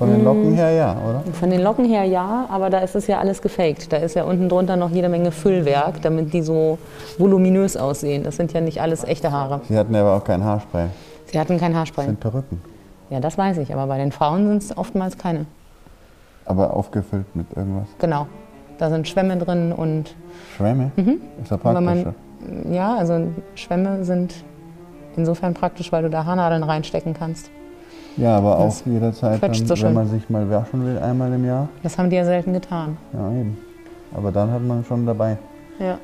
Von 0.00 0.08
den 0.10 0.24
Locken 0.24 0.54
her 0.54 0.70
ja, 0.70 0.96
oder? 1.06 1.22
Von 1.34 1.50
den 1.50 1.60
Locken 1.60 1.84
her 1.84 2.04
ja, 2.04 2.46
aber 2.48 2.70
da 2.70 2.78
ist 2.78 2.94
es 2.96 3.06
ja 3.06 3.18
alles 3.18 3.42
gefaked. 3.42 3.92
Da 3.92 3.98
ist 3.98 4.14
ja 4.14 4.24
unten 4.24 4.48
drunter 4.48 4.76
noch 4.76 4.90
jede 4.90 5.10
Menge 5.10 5.30
Füllwerk, 5.30 6.00
damit 6.00 6.32
die 6.32 6.40
so 6.40 6.78
voluminös 7.18 7.76
aussehen. 7.76 8.22
Das 8.24 8.36
sind 8.36 8.54
ja 8.54 8.62
nicht 8.62 8.80
alles 8.80 9.04
echte 9.04 9.30
Haare. 9.30 9.60
Sie 9.68 9.76
hatten 9.76 9.94
aber 9.94 10.16
auch 10.16 10.24
kein 10.24 10.42
Haarspray. 10.42 10.86
Sie 11.26 11.38
hatten 11.38 11.58
kein 11.58 11.72
Das 11.72 11.80
Haarspray. 11.80 12.06
sind 12.06 12.18
Perücken. 12.18 12.62
Ja, 13.10 13.20
das 13.20 13.36
weiß 13.36 13.58
ich, 13.58 13.74
aber 13.74 13.86
bei 13.88 13.98
den 13.98 14.10
Frauen 14.10 14.48
sind 14.48 14.62
es 14.62 14.78
oftmals 14.78 15.18
keine. 15.18 15.44
Aber 16.46 16.74
aufgefüllt 16.74 17.36
mit 17.36 17.54
irgendwas. 17.54 17.88
Genau. 17.98 18.26
Da 18.78 18.88
sind 18.88 19.06
Schwämme 19.06 19.36
drin 19.36 19.70
und 19.70 20.14
Schwämme? 20.56 20.92
Ist 21.42 21.50
ja 21.50 21.58
praktisch. 21.58 21.84
man, 21.84 22.14
ja, 22.72 22.96
also 22.96 23.20
Schwämme 23.54 24.02
sind 24.06 24.32
insofern 25.14 25.52
praktisch, 25.52 25.92
weil 25.92 26.04
du 26.04 26.08
da 26.08 26.24
Haarnadeln 26.24 26.62
reinstecken 26.62 27.12
kannst. 27.12 27.50
Ja, 28.16 28.36
aber 28.36 28.58
auch 28.58 28.66
Das 28.66 28.82
jederzeit, 28.84 29.42
dann, 29.42 29.54
so 29.54 29.80
wenn 29.82 29.94
man 29.94 30.08
sich 30.08 30.28
mal 30.28 30.48
waschen 30.50 30.84
will, 30.84 30.98
einmal 30.98 31.32
im 31.32 31.44
Jahr. 31.44 31.68
Das 31.82 31.96
haben 31.96 32.10
die 32.10 32.16
ja 32.16 32.24
selten 32.24 32.52
getan. 32.52 32.96
Ja, 33.12 33.30
eben. 33.30 33.56
Aber 34.14 34.32
dann 34.32 34.50
hat 34.50 34.62
man 34.62 34.84
schon 34.84 35.06
dabei. 35.06 35.38
Ja. 35.78 35.98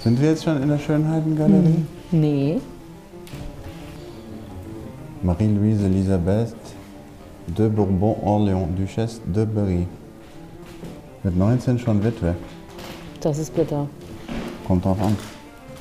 Sind 0.00 0.20
wir 0.20 0.30
jetzt 0.30 0.44
schon 0.44 0.62
in 0.62 0.68
der 0.68 0.78
Schönheitengalerie? 0.78 1.84
Nee. 2.12 2.60
Marie-Louise 5.22 5.84
Elisabeth 5.84 6.54
de 7.46 7.68
Bourbon-Orléans, 7.68 8.68
Duchesse 8.76 9.20
de 9.26 9.44
Berry. 9.44 9.86
Mit 11.24 11.36
19 11.36 11.78
schon 11.78 12.02
Witwe. 12.04 12.34
Das 13.20 13.38
ist 13.38 13.54
bitter. 13.54 13.88
Kommt 14.66 14.84
drauf 14.84 15.00
an. 15.02 15.16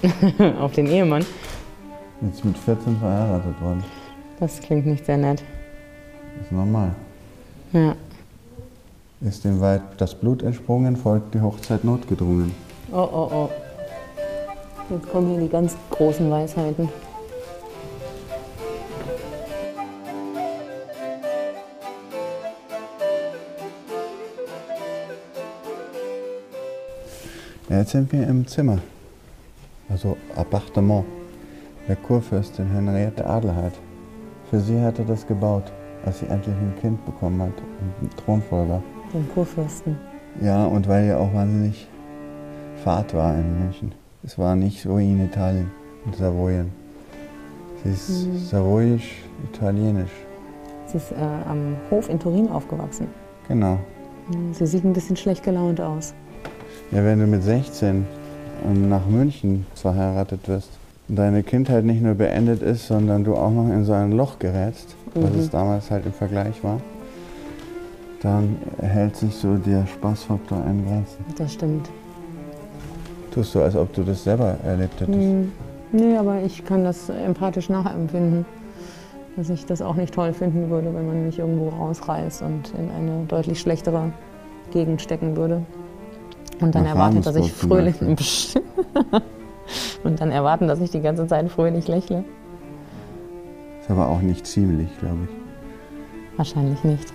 Auf 0.59 0.73
den 0.73 0.87
Ehemann. 0.87 1.25
Jetzt 2.21 2.43
mit 2.43 2.57
14 2.57 2.97
verheiratet 2.97 3.61
worden. 3.61 3.83
Das 4.39 4.59
klingt 4.59 4.85
nicht 4.85 5.05
sehr 5.05 5.17
nett. 5.17 5.43
Ist 6.41 6.51
normal. 6.51 6.93
Ja. 7.73 7.95
Ist 9.21 9.43
dem 9.43 9.59
Weib 9.59 9.97
das 9.97 10.13
Blut 10.13 10.43
entsprungen, 10.43 10.95
folgt 10.95 11.33
die 11.33 11.41
Hochzeit 11.41 11.83
notgedrungen. 11.83 12.53
Oh, 12.91 12.97
oh, 12.97 13.29
oh. 13.31 13.49
Jetzt 14.89 15.09
kommen 15.11 15.31
hier 15.31 15.41
die 15.41 15.49
ganz 15.49 15.75
großen 15.89 16.29
Weisheiten. 16.29 16.87
Jetzt 27.69 27.91
sind 27.91 28.11
wir 28.11 28.25
im 28.27 28.47
Zimmer, 28.47 28.79
also 29.97 30.15
Appartement 30.35 31.03
der 31.87 31.95
Kurfürstin 31.95 32.67
Henriette 32.69 33.25
Adelheid. 33.25 33.73
Für 34.49 34.59
sie 34.59 34.79
hat 34.79 34.99
er 34.99 35.05
das 35.05 35.25
gebaut, 35.25 35.63
als 36.05 36.19
sie 36.19 36.27
endlich 36.27 36.55
ein 36.55 36.73
Kind 36.79 37.03
bekommen 37.05 37.41
hat 37.41 37.53
und 38.01 38.15
Thronfolger. 38.17 38.83
Den 39.11 39.27
Kurfürsten. 39.33 39.97
Ja, 40.41 40.65
und 40.65 40.87
weil 40.87 41.07
ja 41.07 41.17
auch 41.17 41.33
wahnsinnig 41.33 41.87
Fahrt 42.83 43.15
war 43.15 43.33
in 43.33 43.59
München. 43.59 43.95
Es 44.23 44.37
war 44.37 44.55
nicht 44.55 44.81
so 44.83 44.99
wie 44.99 45.09
in 45.11 45.25
Italien, 45.25 45.71
in 46.05 46.13
Savoyen. 46.13 46.71
Sie 47.83 47.89
ist 47.89 48.09
Mhm. 48.27 48.37
savoyisch-italienisch. 48.37 50.11
Sie 50.85 50.97
ist 50.97 51.11
äh, 51.11 51.15
am 51.49 51.75
Hof 51.89 52.07
in 52.09 52.19
Turin 52.19 52.49
aufgewachsen. 52.49 53.07
Genau. 53.47 53.79
Sie 54.51 54.67
sieht 54.67 54.83
ein 54.83 54.93
bisschen 54.93 55.15
schlecht 55.15 55.43
gelaunt 55.43 55.81
aus. 55.81 56.13
Ja, 56.91 57.03
wenn 57.03 57.19
du 57.19 57.25
mit 57.25 57.41
16 57.43 58.05
nach 58.89 59.05
München 59.05 59.65
verheiratet 59.75 60.47
wirst 60.47 60.69
und 61.07 61.15
deine 61.17 61.43
Kindheit 61.43 61.85
nicht 61.85 62.01
nur 62.01 62.15
beendet 62.15 62.61
ist, 62.61 62.87
sondern 62.87 63.23
du 63.23 63.35
auch 63.35 63.51
noch 63.51 63.69
in 63.69 63.83
so 63.85 63.93
ein 63.93 64.11
Loch 64.11 64.39
gerätst, 64.39 64.95
was 65.15 65.31
Mhm. 65.31 65.39
es 65.39 65.49
damals 65.49 65.89
halt 65.91 66.05
im 66.05 66.13
Vergleich 66.13 66.63
war, 66.63 66.79
dann 68.21 68.57
hält 68.81 69.15
sich 69.15 69.33
so 69.35 69.55
der 69.55 69.85
Spaßfaktor 69.87 70.63
in 70.69 70.85
Grenzen. 70.85 71.25
Das 71.37 71.53
stimmt. 71.53 71.89
Tust 73.31 73.53
du, 73.55 73.61
als 73.61 73.75
ob 73.75 73.93
du 73.93 74.03
das 74.03 74.23
selber 74.23 74.55
erlebt 74.65 74.99
hättest. 74.99 75.17
Hm, 75.17 75.51
nee, 75.91 76.17
aber 76.17 76.41
ich 76.43 76.65
kann 76.65 76.83
das 76.83 77.09
empathisch 77.09 77.69
nachempfinden. 77.69 78.45
Dass 79.35 79.51
ich 79.51 79.67
das 79.67 79.83
auch 79.83 79.93
nicht 79.93 80.15
toll 80.15 80.33
finden 80.33 80.71
würde, 80.71 80.91
wenn 80.95 81.05
man 81.05 81.25
mich 81.27 81.37
irgendwo 81.37 81.69
rausreißt 81.69 82.41
und 82.41 82.73
in 82.73 82.89
eine 82.89 83.23
deutlich 83.27 83.59
schlechtere 83.59 84.11
Gegend 84.71 84.99
stecken 84.99 85.37
würde. 85.37 85.61
Und 86.59 86.73
dann 86.73 86.85
erwartet, 86.85 87.25
dass 87.25 87.35
ich 87.35 87.51
fröhlich. 87.51 87.95
und 90.03 90.21
dann 90.21 90.31
erwarten, 90.31 90.67
dass 90.67 90.79
ich 90.79 90.89
die 90.89 91.01
ganze 91.01 91.27
Zeit 91.27 91.49
fröhlich 91.49 91.87
lächle. 91.87 92.23
Ist 93.81 93.91
aber 93.91 94.09
auch 94.09 94.21
nicht 94.21 94.45
ziemlich, 94.45 94.89
glaube 94.99 95.19
ich. 95.25 96.37
Wahrscheinlich 96.37 96.83
nicht. 96.83 97.13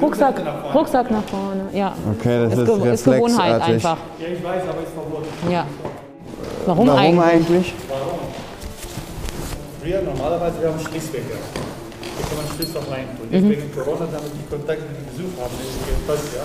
Rucksack, 0.00 0.42
Rucksack 0.74 1.10
nach 1.10 1.24
vorne. 1.24 1.64
Ja. 1.72 1.94
Okay, 2.18 2.44
das 2.44 2.52
ist, 2.52 2.68
Ist, 2.68 2.82
ge 2.82 2.92
ist 2.92 3.04
Gewohnheit 3.04 3.62
einfach. 3.62 3.96
Ja, 4.18 4.26
ich 4.28 4.44
weiß, 4.44 4.62
aber 4.68 4.82
ist 4.82 4.92
verboten. 4.92 5.50
Ja. 5.50 5.66
Warum, 6.66 6.86
Warum 6.88 7.18
eigentlich? 7.18 7.24
eigentlich? 7.24 7.74
Früher 9.82 10.02
normalerweise 10.02 10.60
wir 10.60 10.68
haben 10.68 10.80
Schließfächer. 10.80 11.65
Kann 12.28 12.36
man 12.38 12.46
Schlüssel 12.56 12.80
rein 12.90 13.06
tun. 13.16 13.28
Jetzt 13.30 13.48
wegen 13.48 13.74
Corona, 13.74 14.06
damit 14.12 14.30
die 14.34 14.46
Kontakt 14.50 14.80
mit 14.80 14.98
dem 14.98 15.06
Besuch 15.06 15.32
haben, 15.40 15.54
ist 15.60 16.06
fast, 16.06 16.34
ja. 16.36 16.44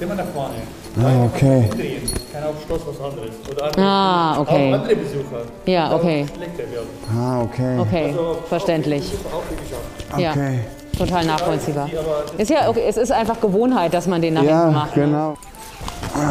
Immer 0.00 0.14
nach 0.16 0.26
vorne. 0.34 0.54
Ah, 1.02 1.24
okay. 1.24 1.68
Umdrehen. 1.70 2.02
Kein 2.32 2.44
Aufstoß, 2.44 2.80
was 2.88 3.00
anderes. 3.06 3.30
Oder 3.50 3.64
andere, 3.64 3.82
Ah, 3.84 4.38
okay. 4.40 4.70
Auch 4.74 4.78
andere 4.80 4.96
Besucher. 4.96 5.42
Ja, 5.64 5.94
okay. 5.94 6.26
auch. 6.28 7.16
Ah, 7.16 7.42
okay. 7.42 7.78
Okay, 7.78 8.04
Also, 8.08 8.38
verständlich. 8.48 9.12
Auch. 9.32 10.18
Ja, 10.18 10.30
Okay. 10.32 10.60
total 10.98 11.24
nachvollziehbar. 11.24 11.88
Ist 12.36 12.50
ja 12.50 12.68
okay, 12.68 12.82
es 12.86 12.96
ist 12.98 13.12
einfach 13.12 13.40
Gewohnheit, 13.40 13.94
dass 13.94 14.06
man 14.06 14.20
den 14.20 14.34
nach 14.34 14.40
hinten 14.42 14.54
Ja, 14.56 14.70
macht. 14.70 14.96
ne? 14.96 15.04
genau. 15.04 15.36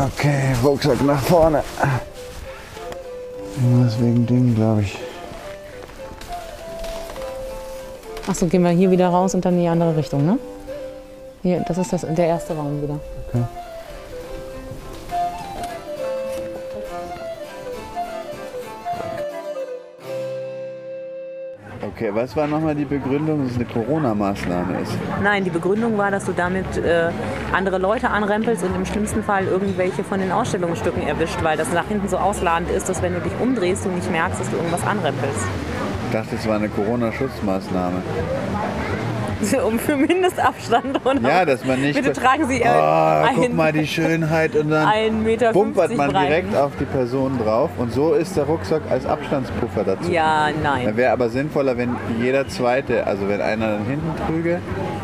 Okay, 0.05 0.55
Rucksack 0.63 1.03
nach 1.03 1.21
vorne. 1.21 1.63
Irgendwas 3.63 3.99
wegen 3.99 4.25
Ding, 4.27 4.55
glaube 4.55 4.81
ich. 4.81 4.97
Achso, 8.27 8.47
gehen 8.47 8.63
wir 8.63 8.71
hier 8.71 8.89
wieder 8.89 9.09
raus 9.09 9.35
und 9.35 9.45
dann 9.45 9.53
in 9.53 9.61
die 9.61 9.67
andere 9.67 9.95
Richtung, 9.95 10.25
ne? 10.25 10.39
Hier, 11.43 11.63
das 11.67 11.77
ist 11.77 11.93
das, 11.93 12.01
der 12.01 12.25
erste 12.25 12.55
Raum 12.55 12.81
wieder. 12.81 12.99
Okay. 13.29 13.43
Okay, 21.95 22.09
was 22.13 22.35
war 22.35 22.45
nochmal 22.47 22.75
die 22.75 22.83
Begründung, 22.83 23.43
dass 23.43 23.51
es 23.51 23.55
eine 23.57 23.65
Corona-Maßnahme 23.65 24.81
ist? 24.81 24.91
Nein, 25.23 25.45
die 25.45 25.49
Begründung 25.49 25.97
war, 25.97 26.11
dass 26.11 26.25
du 26.25 26.33
damit 26.33 26.65
äh, 26.77 27.09
andere 27.53 27.77
Leute 27.77 28.09
anrempelst 28.09 28.63
und 28.63 28.75
im 28.75 28.85
schlimmsten 28.85 29.23
Fall 29.23 29.45
irgendwelche 29.45 30.03
von 30.03 30.19
den 30.19 30.31
Ausstellungsstücken 30.31 31.03
erwischt, 31.07 31.41
weil 31.41 31.57
das 31.57 31.71
nach 31.71 31.87
hinten 31.87 32.09
so 32.09 32.17
ausladend 32.17 32.69
ist, 32.69 32.89
dass 32.89 33.01
wenn 33.01 33.13
du 33.13 33.21
dich 33.21 33.31
umdrehst, 33.39 33.85
du 33.85 33.89
nicht 33.89 34.11
merkst, 34.11 34.41
dass 34.41 34.49
du 34.49 34.57
irgendwas 34.57 34.85
anrempelst. 34.85 35.45
Ich 36.05 36.11
dachte, 36.11 36.35
es 36.35 36.47
war 36.47 36.55
eine 36.55 36.69
Corona-Schutzmaßnahme. 36.69 38.01
um 39.67 39.77
für 39.79 39.95
Mindestabstand 39.95 41.05
oder? 41.05 41.21
Ja, 41.29 41.45
dass 41.45 41.65
man 41.65 41.81
nicht. 41.81 41.95
Bitte 41.95 42.13
tragen 42.13 42.47
Sie 42.47 42.61
Oh, 42.61 43.25
guck 43.35 43.45
ein- 43.45 43.55
mal 43.55 43.71
die 43.71 43.87
Schönheit 43.87 44.55
und 44.55 44.69
dann 44.69 45.23
Meter 45.23 45.51
bumpert 45.51 45.95
man 45.95 46.11
breit. 46.11 46.27
direkt 46.29 46.55
auf 46.55 46.71
die 46.79 46.85
Person 46.85 47.37
drauf 47.43 47.69
und 47.77 47.91
so 47.93 48.13
ist 48.13 48.35
der 48.37 48.45
Rucksack 48.45 48.81
als 48.89 49.05
Abstandspuffer 49.05 49.83
dazu. 49.83 50.11
Ja, 50.11 50.47
nein. 50.63 50.95
wäre 50.97 51.11
aber 51.11 51.29
sinnvoller, 51.29 51.77
wenn 51.77 51.95
jeder 52.21 52.47
zweite, 52.47 53.05
also 53.05 53.27
wenn 53.27 53.41
einer 53.41 53.67
dann 53.73 53.85
hinten 53.85 54.11
trüge 54.27 54.59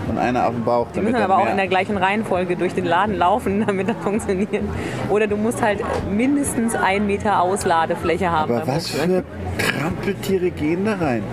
und 0.09 0.17
einer 0.17 0.47
auf 0.47 0.53
dem 0.53 0.63
Bauch. 0.63 0.87
Die 0.95 1.01
müssen 1.01 1.15
aber 1.15 1.37
auch 1.37 1.49
in 1.49 1.57
der 1.57 1.67
gleichen 1.67 1.97
Reihenfolge 1.97 2.55
durch 2.55 2.73
den 2.73 2.85
Laden 2.85 3.17
laufen, 3.17 3.63
damit 3.67 3.89
das 3.89 3.97
funktioniert. 4.03 4.63
Oder 5.09 5.27
du 5.27 5.37
musst 5.37 5.61
halt 5.61 5.79
mindestens 6.11 6.75
einen 6.75 7.07
Meter 7.07 7.41
Ausladefläche 7.41 8.31
haben. 8.31 8.53
Aber 8.55 8.67
was 8.67 8.93
Rucksack. 8.93 9.09
für 9.09 9.23
Trampeltiere 9.79 10.51
gehen 10.51 10.85
da 10.85 10.95
rein? 10.95 11.23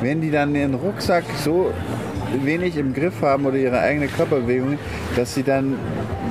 Wenn 0.00 0.20
die 0.20 0.30
dann 0.30 0.54
den 0.54 0.74
Rucksack 0.74 1.24
so 1.44 1.72
wenig 2.44 2.76
im 2.76 2.92
Griff 2.94 3.22
haben 3.22 3.46
oder 3.46 3.56
ihre 3.56 3.78
eigene 3.80 4.06
Körperbewegung, 4.08 4.78
dass 5.16 5.34
sie 5.34 5.42
dann 5.42 5.74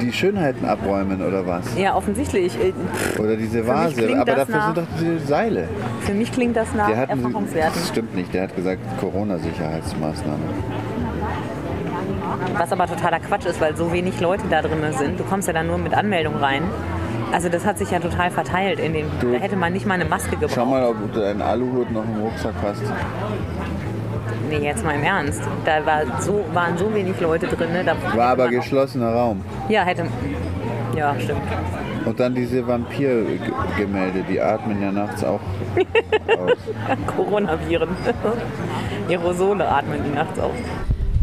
die 0.01 0.11
Schönheiten 0.13 0.65
abräumen 0.65 1.21
oder 1.21 1.45
was? 1.47 1.65
Ja, 1.77 1.95
offensichtlich. 1.95 2.53
Äh, 2.55 2.73
Oder 3.19 3.35
diese 3.35 3.65
Vase. 3.67 4.07
Aber 4.15 4.25
dafür 4.25 4.55
nach- 4.55 4.65
sind 4.75 4.77
doch 4.77 4.87
diese 4.99 5.19
Seile. 5.25 5.67
Für 6.01 6.13
mich 6.13 6.31
klingt 6.31 6.55
das 6.55 6.67
nach 6.75 6.87
Der 6.87 7.07
das 7.07 7.87
stimmt 7.87 8.15
nicht. 8.15 8.33
Der 8.33 8.43
hat 8.43 8.55
gesagt 8.55 8.79
Corona-Sicherheitsmaßnahme. 8.99 10.37
Was 12.57 12.71
aber 12.71 12.87
totaler 12.87 13.19
Quatsch 13.19 13.45
ist, 13.45 13.59
weil 13.59 13.75
so 13.75 13.91
wenig 13.91 14.19
Leute 14.19 14.43
da 14.49 14.61
drin 14.61 14.79
sind. 14.97 15.19
Du 15.19 15.23
kommst 15.23 15.47
ja 15.47 15.53
dann 15.53 15.67
nur 15.67 15.77
mit 15.77 15.93
Anmeldung 15.93 16.35
rein. 16.35 16.63
Also 17.31 17.49
das 17.49 17.65
hat 17.65 17.77
sich 17.77 17.91
ja 17.91 17.99
total 17.99 18.31
verteilt 18.31 18.79
in 18.79 18.93
den. 18.93 19.05
Du- 19.19 19.33
da 19.33 19.39
hätte 19.39 19.55
man 19.55 19.73
nicht 19.73 19.85
mal 19.85 19.95
eine 19.95 20.05
Maske 20.05 20.31
gebraucht. 20.31 20.51
Schau 20.55 20.65
mal, 20.65 20.83
ob 20.85 21.11
du 21.13 21.19
deinen 21.19 21.41
Aluhut 21.41 21.91
noch 21.91 22.03
im 22.05 22.21
Rucksack 22.21 22.53
hast. 22.63 22.81
Nee, 24.49 24.59
jetzt 24.65 24.83
mal 24.83 24.95
im 24.95 25.03
Ernst. 25.03 25.41
Da 25.65 25.85
war 25.85 26.01
so, 26.21 26.43
waren 26.53 26.77
so 26.77 26.93
wenig 26.93 27.19
Leute 27.19 27.47
drin. 27.47 27.69
Da 27.85 27.95
War 28.17 28.29
aber 28.29 28.47
geschlossener 28.49 29.11
Raum. 29.13 29.41
Ja, 29.69 29.83
hätte. 29.83 30.05
Ja, 30.95 31.15
stimmt. 31.19 31.41
Und 32.05 32.19
dann 32.19 32.33
diese 32.33 32.65
Vampir-Gemälde, 32.65 34.23
die 34.29 34.39
atmen 34.39 34.81
ja 34.81 34.91
nachts 34.91 35.23
auch 35.23 35.41
aus. 36.27 36.57
Coronaviren. 37.15 37.89
Aerosole 39.09 39.67
atmen 39.67 39.99
die 40.05 40.15
nachts 40.15 40.39
auf. 40.39 40.53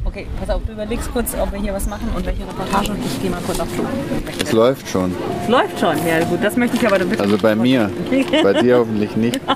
Okay, 0.05 0.27
pass 0.39 0.51
auf, 0.51 0.61
du 0.67 0.73
überlegst 0.73 1.11
kurz, 1.13 1.35
ob 1.41 1.51
wir 1.53 1.59
hier 1.59 1.73
was 1.73 1.89
machen 1.89 2.09
und 2.15 2.25
welche 2.25 2.43
Reportage 2.43 2.93
und 2.93 3.05
ich 3.05 3.21
gehe 3.21 3.31
mal 3.31 3.41
kurz 3.45 3.59
auf 3.59 3.69
Klo. 3.75 3.85
Es 4.41 4.53
läuft 4.53 4.89
schon. 4.89 5.13
Es 5.43 5.49
läuft 5.49 5.81
schon, 5.81 5.97
ja 6.07 6.23
gut, 6.25 6.39
das 6.43 6.57
möchte 6.57 6.77
ich 6.77 6.87
aber 6.87 6.99
bitte. 6.99 7.21
Also 7.23 7.37
bei 7.39 7.57
mir. 7.57 7.91
Bei 8.43 8.53
dir 8.53 8.79
hoffentlich 8.79 9.17
nicht. 9.17 9.41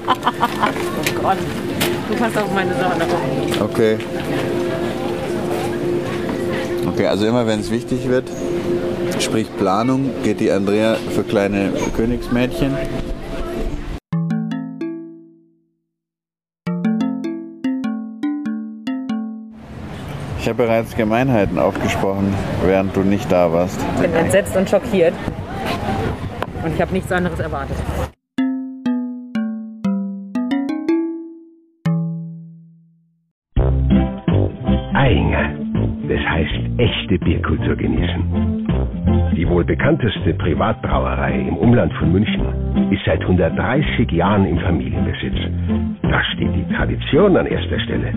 Oh 1.21 1.23
Gott, 1.23 1.37
du 2.09 2.15
kannst 2.17 2.39
auf 2.39 2.53
meine 2.53 2.75
Sachen 2.75 2.99
gucken. 3.01 3.63
Okay. 3.63 3.99
Okay, 6.87 7.07
also 7.07 7.27
immer 7.27 7.47
wenn 7.47 7.61
es 7.61 7.71
wichtig 7.71 8.09
wird, 8.09 8.29
sprich 9.21 9.49
Planung, 9.57 10.11
geht 10.25 10.41
die 10.41 10.51
Andrea 10.51 10.97
für 11.15 11.23
kleine 11.23 11.73
Königsmädchen. 11.97 12.77
Ich 20.41 20.49
habe 20.49 20.65
bereits 20.65 20.97
Gemeinheiten 20.97 21.59
aufgesprochen, 21.59 22.33
während 22.65 22.97
du 22.97 23.01
nicht 23.01 23.31
da 23.31 23.53
warst. 23.53 23.79
Ich 23.97 24.03
bin 24.03 24.15
entsetzt 24.15 24.57
und 24.57 24.69
schockiert. 24.71 25.13
Und 26.65 26.75
ich 26.75 26.81
habe 26.81 26.93
nichts 26.93 27.13
anderes 27.13 27.39
erwartet. 27.39 27.77
Echte 36.79 37.19
Bierkultur 37.19 37.77
genießen. 37.77 38.67
Die 39.37 39.49
wohl 39.49 39.65
bekannteste 39.65 40.35
Privatbrauerei 40.35 41.47
im 41.49 41.57
Umland 41.57 41.93
von 41.95 42.13
München 42.13 42.43
ist 42.91 43.05
seit 43.05 43.21
130 43.21 44.11
Jahren 44.13 44.47
im 44.47 44.59
Familienbesitz. 44.59 45.37
Da 46.03 46.23
steht 46.33 46.55
die 46.55 46.75
Tradition 46.75 47.37
an 47.37 47.47
erster 47.47 47.79
Stelle. 47.81 48.13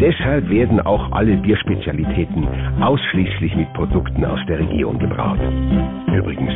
Deshalb 0.00 0.48
werden 0.50 0.80
auch 0.80 1.12
alle 1.12 1.36
Bierspezialitäten 1.36 2.48
ausschließlich 2.80 3.54
mit 3.56 3.72
Produkten 3.74 4.24
aus 4.24 4.40
der 4.48 4.58
Region 4.58 4.98
gebraut. 4.98 5.38
Übrigens, 6.14 6.52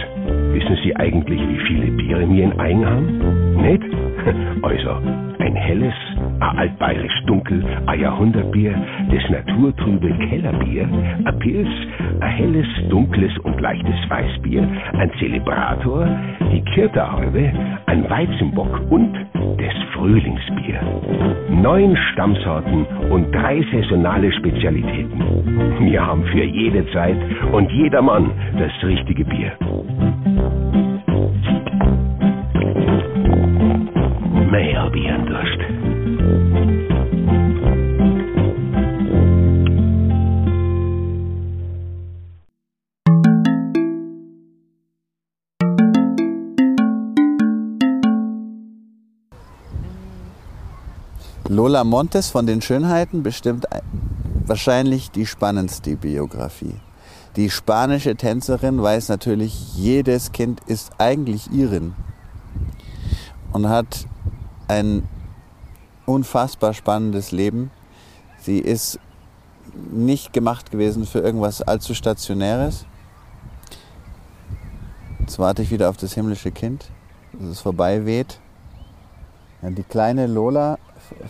wissen 0.53 0.77
Sie 0.83 0.97
eigentlich, 0.97 1.41
wie 1.41 1.61
viele 1.67 1.91
Biere 1.93 2.29
wir 2.29 2.45
in 2.45 2.59
Eigen 2.59 2.87
haben? 2.87 3.63
Nicht? 3.63 3.85
Also, 4.63 4.97
ein 5.39 5.55
helles, 5.55 5.93
ein 6.41 6.59
altbayerisch 6.59 7.23
dunkel, 7.26 7.64
ein 7.87 8.00
Jahrhundertbier, 8.00 8.75
das 9.11 9.31
naturtrübe 9.31 10.11
Kellerbier, 10.29 10.88
ein 11.25 11.38
Pils, 11.38 11.69
ein 12.21 12.31
helles, 12.31 12.67
dunkles 12.88 13.37
und 13.41 13.61
leichtes 13.61 13.97
Weißbier, 14.09 14.67
ein 14.99 15.11
Zelebrator, 15.19 16.09
die 16.53 16.62
Kirterhalbe, 16.73 17.53
ein 17.87 18.09
Weizenbock 18.11 18.81
und 18.91 19.14
das 19.59 19.75
Frühlingsbier. 19.95 20.81
Neun 21.50 21.97
Stammsorten 22.12 22.85
und 23.11 23.33
drei 23.33 23.64
saisonale 23.73 24.33
Spezialitäten. 24.33 25.23
Wir 25.81 26.07
haben 26.07 26.25
für 26.25 26.45
jede 26.45 26.87
Zeit 26.93 27.17
und 27.53 27.71
jedermann 27.71 28.31
das 28.59 28.73
richtige 28.83 29.25
Bier. 29.25 29.53
Mehr 34.50 34.83
hab 34.83 34.95
Lola 51.49 51.85
Montes 51.85 52.31
von 52.31 52.47
den 52.47 52.63
Schönheiten 52.63 53.23
bestimmt 53.23 53.71
ein- 53.71 53.83
wahrscheinlich 54.47 55.11
die 55.11 55.27
spannendste 55.27 55.97
Biografie. 55.97 56.75
Die 57.37 57.51
spanische 57.51 58.17
Tänzerin 58.17 58.81
weiß 58.81 59.09
natürlich, 59.09 59.75
jedes 59.75 60.33
Kind 60.33 60.61
ist 60.67 60.93
eigentlich 60.99 61.51
ihren 61.51 61.95
und 63.53 63.69
hat 63.69 64.07
ein 64.69 65.03
unfassbar 66.07 66.73
spannendes 66.73 67.33
Leben. 67.33 67.71
Sie 68.39 68.59
ist 68.59 68.99
nicht 69.91 70.33
gemacht 70.33 70.71
gewesen 70.71 71.05
für 71.07 71.19
irgendwas 71.21 71.61
allzu 71.61 71.95
Stationäres. 71.95 72.87
Jetzt 75.19 75.39
warte 75.39 75.63
ich 75.63 75.71
wieder 75.71 75.89
auf 75.91 75.97
das 75.97 76.15
himmlische 76.15 76.53
Kind, 76.53 76.91
dass 77.33 77.49
es 77.49 77.61
vorbei 77.61 78.07
weht. 78.07 78.39
Ja, 79.63 79.71
die 79.71 79.83
kleine 79.83 80.27
Lola, 80.27 80.79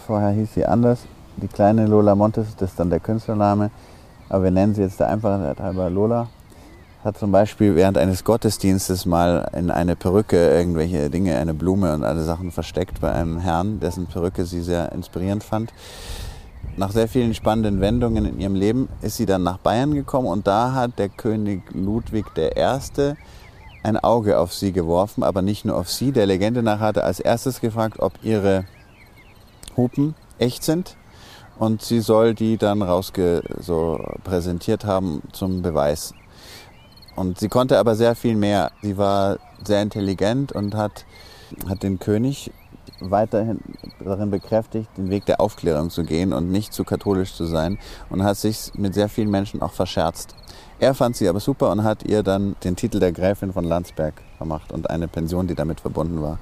vorher 0.06 0.30
hieß 0.30 0.54
sie 0.54 0.66
anders, 0.66 1.00
die 1.36 1.48
kleine 1.48 1.86
Lola 1.86 2.14
Montes, 2.14 2.56
das 2.56 2.70
ist 2.70 2.80
dann 2.80 2.90
der 2.90 3.00
Künstlername, 3.00 3.70
aber 4.28 4.44
wir 4.44 4.50
nennen 4.50 4.74
sie 4.74 4.82
jetzt 4.82 5.00
der 5.00 5.08
Einfachheit 5.08 5.60
halber 5.60 5.90
Lola, 5.90 6.28
hat 7.04 7.18
zum 7.18 7.32
Beispiel 7.32 7.74
während 7.74 7.98
eines 7.98 8.24
Gottesdienstes 8.24 9.04
mal 9.04 9.50
in 9.52 9.70
eine 9.70 9.96
Perücke 9.96 10.50
irgendwelche 10.50 11.10
Dinge, 11.10 11.36
eine 11.36 11.54
Blume 11.54 11.92
und 11.92 12.04
alle 12.04 12.22
Sachen 12.22 12.50
versteckt 12.50 13.00
bei 13.00 13.12
einem 13.12 13.38
Herrn, 13.38 13.80
dessen 13.80 14.06
Perücke 14.06 14.44
sie 14.46 14.62
sehr 14.62 14.92
inspirierend 14.92 15.44
fand. 15.44 15.72
Nach 16.76 16.90
sehr 16.90 17.06
vielen 17.06 17.34
spannenden 17.34 17.80
Wendungen 17.80 18.24
in 18.24 18.40
ihrem 18.40 18.54
Leben 18.54 18.88
ist 19.02 19.16
sie 19.16 19.26
dann 19.26 19.42
nach 19.42 19.58
Bayern 19.58 19.94
gekommen 19.94 20.26
und 20.26 20.46
da 20.46 20.72
hat 20.72 20.98
der 20.98 21.08
König 21.08 21.62
Ludwig 21.72 22.26
I. 22.36 23.14
ein 23.82 23.98
Auge 23.98 24.38
auf 24.38 24.54
sie 24.54 24.72
geworfen, 24.72 25.22
aber 25.22 25.42
nicht 25.42 25.64
nur 25.64 25.76
auf 25.76 25.90
sie. 25.90 26.10
Der 26.10 26.26
Legende 26.26 26.62
nach 26.62 26.80
hat 26.80 26.96
er 26.96 27.04
als 27.04 27.20
erstes 27.20 27.60
gefragt, 27.60 28.00
ob 28.00 28.14
ihre 28.22 28.64
Hupen 29.76 30.14
echt 30.38 30.62
sind 30.62 30.96
und 31.58 31.82
sie 31.82 32.00
soll 32.00 32.34
die 32.34 32.56
dann 32.56 32.82
rausge 32.82 33.42
so 33.60 34.00
präsentiert 34.24 34.84
haben 34.84 35.22
zum 35.32 35.62
Beweis. 35.62 36.14
Und 37.16 37.38
sie 37.38 37.48
konnte 37.48 37.78
aber 37.78 37.94
sehr 37.94 38.16
viel 38.16 38.34
mehr. 38.34 38.72
Sie 38.82 38.98
war 38.98 39.38
sehr 39.64 39.82
intelligent 39.82 40.52
und 40.52 40.74
hat, 40.74 41.04
hat 41.68 41.82
den 41.82 41.98
König 42.00 42.50
weiterhin 43.00 43.60
darin 44.02 44.30
bekräftigt, 44.30 44.88
den 44.96 45.10
Weg 45.10 45.26
der 45.26 45.40
Aufklärung 45.40 45.90
zu 45.90 46.04
gehen 46.04 46.32
und 46.32 46.50
nicht 46.50 46.72
zu 46.72 46.84
katholisch 46.84 47.34
zu 47.34 47.44
sein 47.44 47.78
und 48.10 48.24
hat 48.24 48.36
sich 48.36 48.72
mit 48.74 48.94
sehr 48.94 49.08
vielen 49.08 49.30
Menschen 49.30 49.62
auch 49.62 49.72
verscherzt. 49.72 50.34
Er 50.80 50.94
fand 50.94 51.16
sie 51.16 51.28
aber 51.28 51.40
super 51.40 51.70
und 51.70 51.84
hat 51.84 52.02
ihr 52.04 52.22
dann 52.22 52.56
den 52.64 52.76
Titel 52.76 52.98
der 52.98 53.12
Gräfin 53.12 53.52
von 53.52 53.64
Landsberg 53.64 54.14
vermacht 54.36 54.72
und 54.72 54.90
eine 54.90 55.08
Pension, 55.08 55.46
die 55.46 55.54
damit 55.54 55.80
verbunden 55.80 56.20
war. 56.20 56.38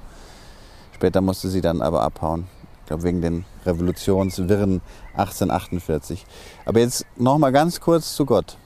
Später 0.93 1.21
musste 1.21 1.49
sie 1.49 1.61
dann 1.61 1.81
aber 1.81 2.01
abhauen. 2.01 2.47
Ich 2.83 2.87
glaube, 2.87 3.03
wegen 3.03 3.21
den 3.21 3.45
Revolutionswirren 3.65 4.81
1848. 5.13 6.25
Aber 6.65 6.81
jetzt 6.81 7.05
nochmal 7.15 7.53
ganz 7.53 7.79
kurz 7.79 8.13
zu 8.13 8.25
Gott. 8.25 8.57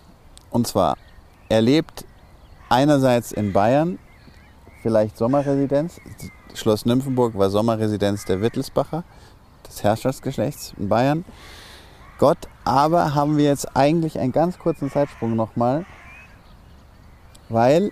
Und 0.49 0.65
zwar, 0.65 0.97
er 1.49 1.61
lebt 1.61 2.03
einerseits 2.67 3.31
in 3.31 3.53
Bayern, 3.53 3.99
vielleicht 4.81 5.17
Sommerresidenz. 5.17 6.01
Schloss 6.55 6.87
Nymphenburg 6.87 7.37
war 7.37 7.51
Sommerresidenz 7.51 8.25
der 8.25 8.41
Wittelsbacher, 8.41 9.03
des 9.67 9.83
Herrschaftsgeschlechts 9.83 10.73
in 10.77 10.89
Bayern. 10.89 11.23
Gott, 12.17 12.39
aber 12.63 13.13
haben 13.13 13.37
wir 13.37 13.45
jetzt 13.45 13.75
eigentlich 13.77 14.17
einen 14.17 14.31
ganz 14.31 14.57
kurzen 14.57 14.89
Zeitsprung 14.89 15.35
nochmal, 15.35 15.85
weil 17.49 17.91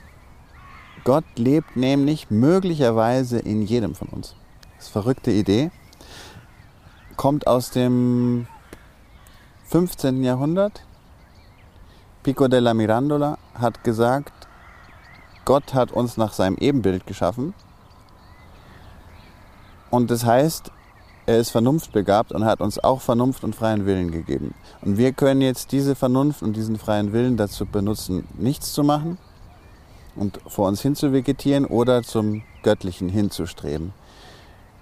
Gott 1.03 1.25
lebt 1.35 1.75
nämlich 1.75 2.31
möglicherweise 2.31 3.37
in 3.37 3.61
jedem 3.61 3.93
von 3.93 4.07
uns. 4.07 4.35
Das 4.75 4.87
ist 4.87 4.95
eine 4.95 5.03
verrückte 5.03 5.31
Idee. 5.31 5.69
Kommt 7.17 7.47
aus 7.47 7.71
dem 7.71 8.47
15. 9.67 10.23
Jahrhundert. 10.23 10.83
Pico 12.23 12.47
della 12.47 12.73
Mirandola 12.73 13.37
hat 13.53 13.83
gesagt, 13.83 14.33
Gott 15.45 15.73
hat 15.73 15.91
uns 15.91 16.17
nach 16.17 16.33
seinem 16.33 16.57
Ebenbild 16.57 17.07
geschaffen. 17.07 17.53
Und 19.91 20.11
das 20.11 20.25
heißt, 20.25 20.71
er 21.25 21.39
ist 21.39 21.51
vernunftbegabt 21.51 22.31
und 22.31 22.45
hat 22.45 22.61
uns 22.61 22.83
auch 22.83 23.01
Vernunft 23.01 23.43
und 23.43 23.55
freien 23.55 23.85
Willen 23.85 24.11
gegeben. 24.11 24.53
Und 24.81 24.97
wir 24.97 25.13
können 25.13 25.41
jetzt 25.41 25.71
diese 25.71 25.95
Vernunft 25.95 26.43
und 26.43 26.55
diesen 26.55 26.77
freien 26.77 27.13
Willen 27.13 27.37
dazu 27.37 27.65
benutzen, 27.65 28.27
nichts 28.37 28.73
zu 28.73 28.83
machen 28.83 29.17
und 30.15 30.39
vor 30.47 30.67
uns 30.67 30.81
hin 30.81 30.95
zu 30.95 31.13
vegetieren 31.13 31.65
oder 31.65 32.03
zum 32.03 32.43
Göttlichen 32.61 33.09
hinzustreben. 33.09 33.93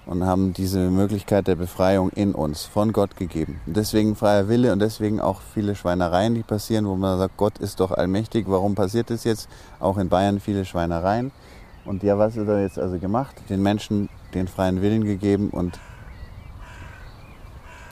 Und 0.05 0.25
haben 0.25 0.53
diese 0.53 0.89
Möglichkeit 0.89 1.47
der 1.47 1.55
Befreiung 1.55 2.09
in 2.09 2.33
uns, 2.33 2.65
von 2.65 2.91
Gott 2.91 3.15
gegeben. 3.15 3.61
Deswegen 3.65 4.15
freier 4.15 4.49
Wille 4.49 4.73
und 4.73 4.79
deswegen 4.79 5.21
auch 5.21 5.39
viele 5.53 5.75
Schweinereien, 5.75 6.35
die 6.35 6.43
passieren, 6.43 6.85
wo 6.87 6.95
man 6.95 7.17
sagt, 7.17 7.37
Gott 7.37 7.57
ist 7.59 7.79
doch 7.79 7.91
allmächtig. 7.91 8.45
Warum 8.49 8.75
passiert 8.75 9.09
das 9.09 9.23
jetzt? 9.23 9.47
Auch 9.79 9.97
in 9.97 10.09
Bayern 10.09 10.41
viele 10.41 10.65
Schweinereien. 10.65 11.31
Und 11.85 12.03
ja, 12.03 12.17
was 12.17 12.35
hat 12.37 12.47
er 12.47 12.61
jetzt 12.61 12.79
also 12.79 12.99
gemacht? 12.99 13.35
Den 13.49 13.61
Menschen 13.61 14.09
den 14.33 14.47
freien 14.47 14.81
Willen 14.81 15.05
gegeben 15.05 15.49
und 15.49 15.79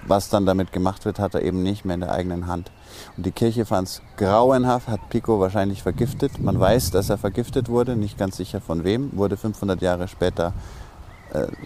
was 0.08 0.30
dann 0.30 0.46
damit 0.46 0.72
gemacht 0.72 1.06
wird, 1.06 1.20
hat 1.20 1.36
er 1.36 1.44
eben 1.44 1.62
nicht 1.62 1.86
mehr 1.86 1.94
in 1.94 2.02
der 2.02 2.12
eigenen 2.12 2.48
Hand. 2.48 2.72
Und 3.18 3.26
die 3.26 3.32
Kirche 3.32 3.66
fand 3.66 3.88
es 3.88 4.02
grauenhaft, 4.18 4.88
hat 4.88 5.10
Pico 5.10 5.40
wahrscheinlich 5.40 5.84
vergiftet. 5.84 6.40
Man 6.40 6.60
weiß, 6.60 6.92
dass 6.92 7.10
er 7.10 7.18
vergiftet 7.18 7.70
wurde, 7.70 7.96
nicht 7.96 8.18
ganz 8.18 8.38
sicher 8.38 8.62
von 8.62 8.84
wem, 8.84 9.12
wurde 9.14 9.38
500 9.38 9.82
Jahre 9.82 10.08
später 10.08 10.54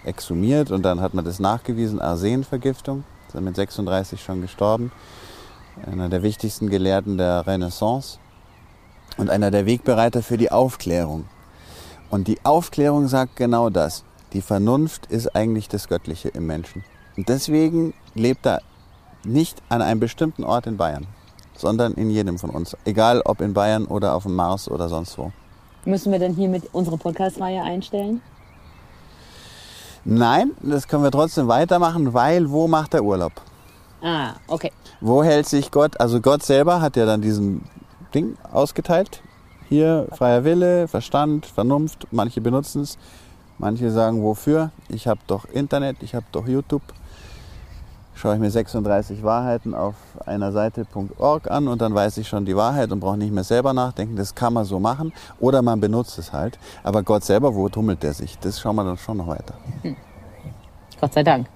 exhumiert 0.04 0.71
und 0.71 0.84
dann 0.84 1.01
hat 1.01 1.13
man 1.13 1.25
das 1.25 1.39
nachgewiesen, 1.39 1.99
Arsenvergiftung, 1.99 3.04
ist 3.28 3.36
er 3.36 3.41
mit 3.41 3.56
36 3.56 4.21
schon 4.21 4.41
gestorben. 4.41 4.91
Einer 5.86 6.10
der 6.10 6.23
wichtigsten 6.23 6.69
Gelehrten 6.69 7.17
der 7.17 7.45
Renaissance 7.45 8.17
und 9.17 9.30
einer 9.30 9.51
der 9.51 9.65
Wegbereiter 9.65 10.23
für 10.23 10.38
die 10.38 10.51
Aufklärung. 10.51 11.25
Und 12.10 12.28
die 12.28 12.38
Aufklärung 12.43 13.08
sagt 13.08 13.36
genau 13.36 13.69
das. 13.69 14.04
Die 14.34 14.41
Vernunft 14.41 15.08
ist 15.08 15.36
eigentlich 15.36 15.67
das 15.67 15.88
Göttliche 15.88 16.30
im 16.30 16.45
Menschen. 16.45 16.84
Und 17.17 17.30
deswegen 17.30 17.93
lebt 18.13 18.45
er 18.45 18.62
nicht 19.23 19.62
an 19.69 19.82
einem 19.82 19.99
bestimmten 19.99 20.43
Ort 20.43 20.67
in 20.67 20.78
Bayern, 20.78 21.08
sondern 21.56 21.93
in 21.93 22.10
jedem 22.10 22.38
von 22.38 22.49
uns. 22.49 22.78
Egal 22.86 23.21
ob 23.25 23.41
in 23.41 23.54
Bayern 23.54 23.86
oder 23.86 24.13
auf 24.13 24.23
dem 24.23 24.36
Mars 24.36 24.69
oder 24.69 24.89
sonst 24.89 25.17
wo. 25.17 25.32
Müssen 25.86 26.12
wir 26.12 26.19
denn 26.19 26.34
hier 26.34 26.49
mit 26.49 26.73
unsere 26.73 26.97
Podcast-Reihe 26.97 27.62
einstellen? 27.62 28.21
Nein, 30.08 30.52
das 30.62 30.88
können 30.88 31.02
wir 31.02 31.10
trotzdem 31.10 31.48
weitermachen, 31.48 32.13
weil 32.13 32.52
wo 32.52 32.68
macht 32.68 32.94
er 32.94 33.04
Urlaub? 33.04 33.34
Ah, 34.04 34.34
okay. 34.48 34.72
Wo 35.02 35.24
hält 35.24 35.48
sich 35.48 35.72
Gott? 35.72 36.00
Also 36.00 36.22
Gott 36.22 36.44
selber 36.44 36.80
hat 36.80 36.96
ja 36.96 37.08
dann 37.08 37.22
diesen 37.22 37.63
Ding 38.13 38.38
ausgeteilt. 38.52 39.24
Hier 39.68 40.08
freier 40.12 40.44
Wille, 40.44 40.88
Verstand, 40.88 41.48
Vernunft. 41.48 42.08
Manche 42.12 42.39
benutzen 42.39 42.84
es, 42.84 43.00
manche 43.58 43.89
sagen 43.89 44.22
wofür. 44.22 44.70
Ich 44.89 45.08
habe 45.08 45.22
doch 45.26 45.46
Internet, 45.46 45.98
ich 46.02 46.13
habe 46.13 46.26
doch 46.32 46.48
YouTube. 46.48 46.84
Schaue 48.15 48.36
ich 48.36 48.39
mir 48.39 48.49
36 48.49 49.23
Wahrheiten 49.23 49.73
auf 49.73 49.95
einer 50.25 50.54
Seite.org 50.54 51.51
an 51.51 51.67
und 51.67 51.82
dann 51.82 51.93
weiß 51.93 52.17
ich 52.17 52.28
schon 52.28 52.45
die 52.45 52.56
Wahrheit 52.56 52.91
und 52.91 53.01
brauche 53.01 53.17
nicht 53.17 53.34
mehr 53.34 53.43
selber 53.43 53.73
nachdenken. 53.73 54.15
Das 54.15 54.34
kann 54.34 54.54
man 54.54 54.63
so 54.63 54.80
machen 54.80 55.12
oder 55.39 55.62
man 55.62 55.82
benutzt 55.82 56.17
es 56.17 56.32
halt. 56.32 56.58
Aber 56.84 57.04
Gott 57.04 57.25
selber, 57.25 57.54
wo 57.56 57.67
tummelt 57.67 58.04
der 58.04 58.13
sich? 58.13 58.39
Das 58.39 58.60
schauen 58.60 58.78
wir 58.78 58.86
dann 58.86 58.97
schon 58.97 59.17
noch 59.17 59.28
weiter. 59.28 59.56
Gott 60.99 61.13
sei 61.13 61.23
Dank. 61.23 61.47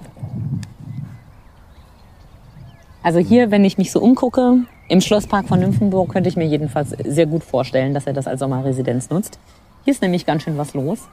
Also 3.02 3.20
hier, 3.20 3.52
wenn 3.52 3.64
ich 3.64 3.78
mich 3.78 3.92
so 3.92 4.02
umgucke, 4.02 4.58
im 4.90 5.02
Schlosspark 5.02 5.48
von 5.48 5.60
Nymphenburg 5.60 6.12
könnte 6.12 6.28
ich 6.28 6.36
mir 6.36 6.46
jedenfalls 6.46 6.90
sehr 6.90 7.26
gut 7.26 7.44
vorstellen, 7.44 7.94
dass 7.94 8.06
er 8.06 8.14
das 8.14 8.28
als 8.28 8.42
Sommerresidenz 8.42 9.10
nutzt. 9.10 9.40
Hier 9.86 9.94
ist 9.94 10.02
nämlich 10.02 10.26
ganz 10.26 10.44
schön 10.44 10.58
was 10.58 10.74
los. 10.74 11.08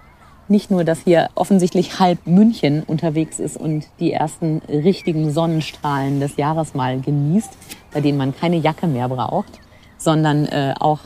Nicht 0.48 0.70
nur, 0.70 0.84
dass 0.84 1.00
hier 1.00 1.28
offensichtlich 1.34 1.98
halb 1.98 2.26
München 2.26 2.84
unterwegs 2.84 3.40
ist 3.40 3.56
und 3.56 3.86
die 3.98 4.12
ersten 4.12 4.62
richtigen 4.68 5.32
Sonnenstrahlen 5.32 6.20
des 6.20 6.36
Jahres 6.36 6.74
mal 6.74 7.00
genießt, 7.00 7.50
bei 7.92 8.00
denen 8.00 8.16
man 8.16 8.34
keine 8.34 8.56
Jacke 8.56 8.86
mehr 8.86 9.08
braucht, 9.08 9.60
sondern 9.98 10.46
äh, 10.46 10.74
auch 10.78 11.00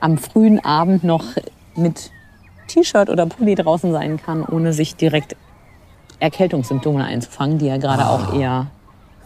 am 0.00 0.18
frühen 0.18 0.62
Abend 0.62 1.02
noch 1.02 1.24
mit 1.74 2.10
T-Shirt 2.68 3.08
oder 3.08 3.26
Pulli 3.26 3.54
draußen 3.54 3.90
sein 3.92 4.18
kann, 4.18 4.44
ohne 4.44 4.72
sich 4.74 4.96
direkt 4.96 5.34
Erkältungssymptome 6.20 7.04
einzufangen, 7.04 7.58
die 7.58 7.66
ja 7.66 7.78
gerade 7.78 8.06
auch 8.06 8.34
eher, 8.34 8.66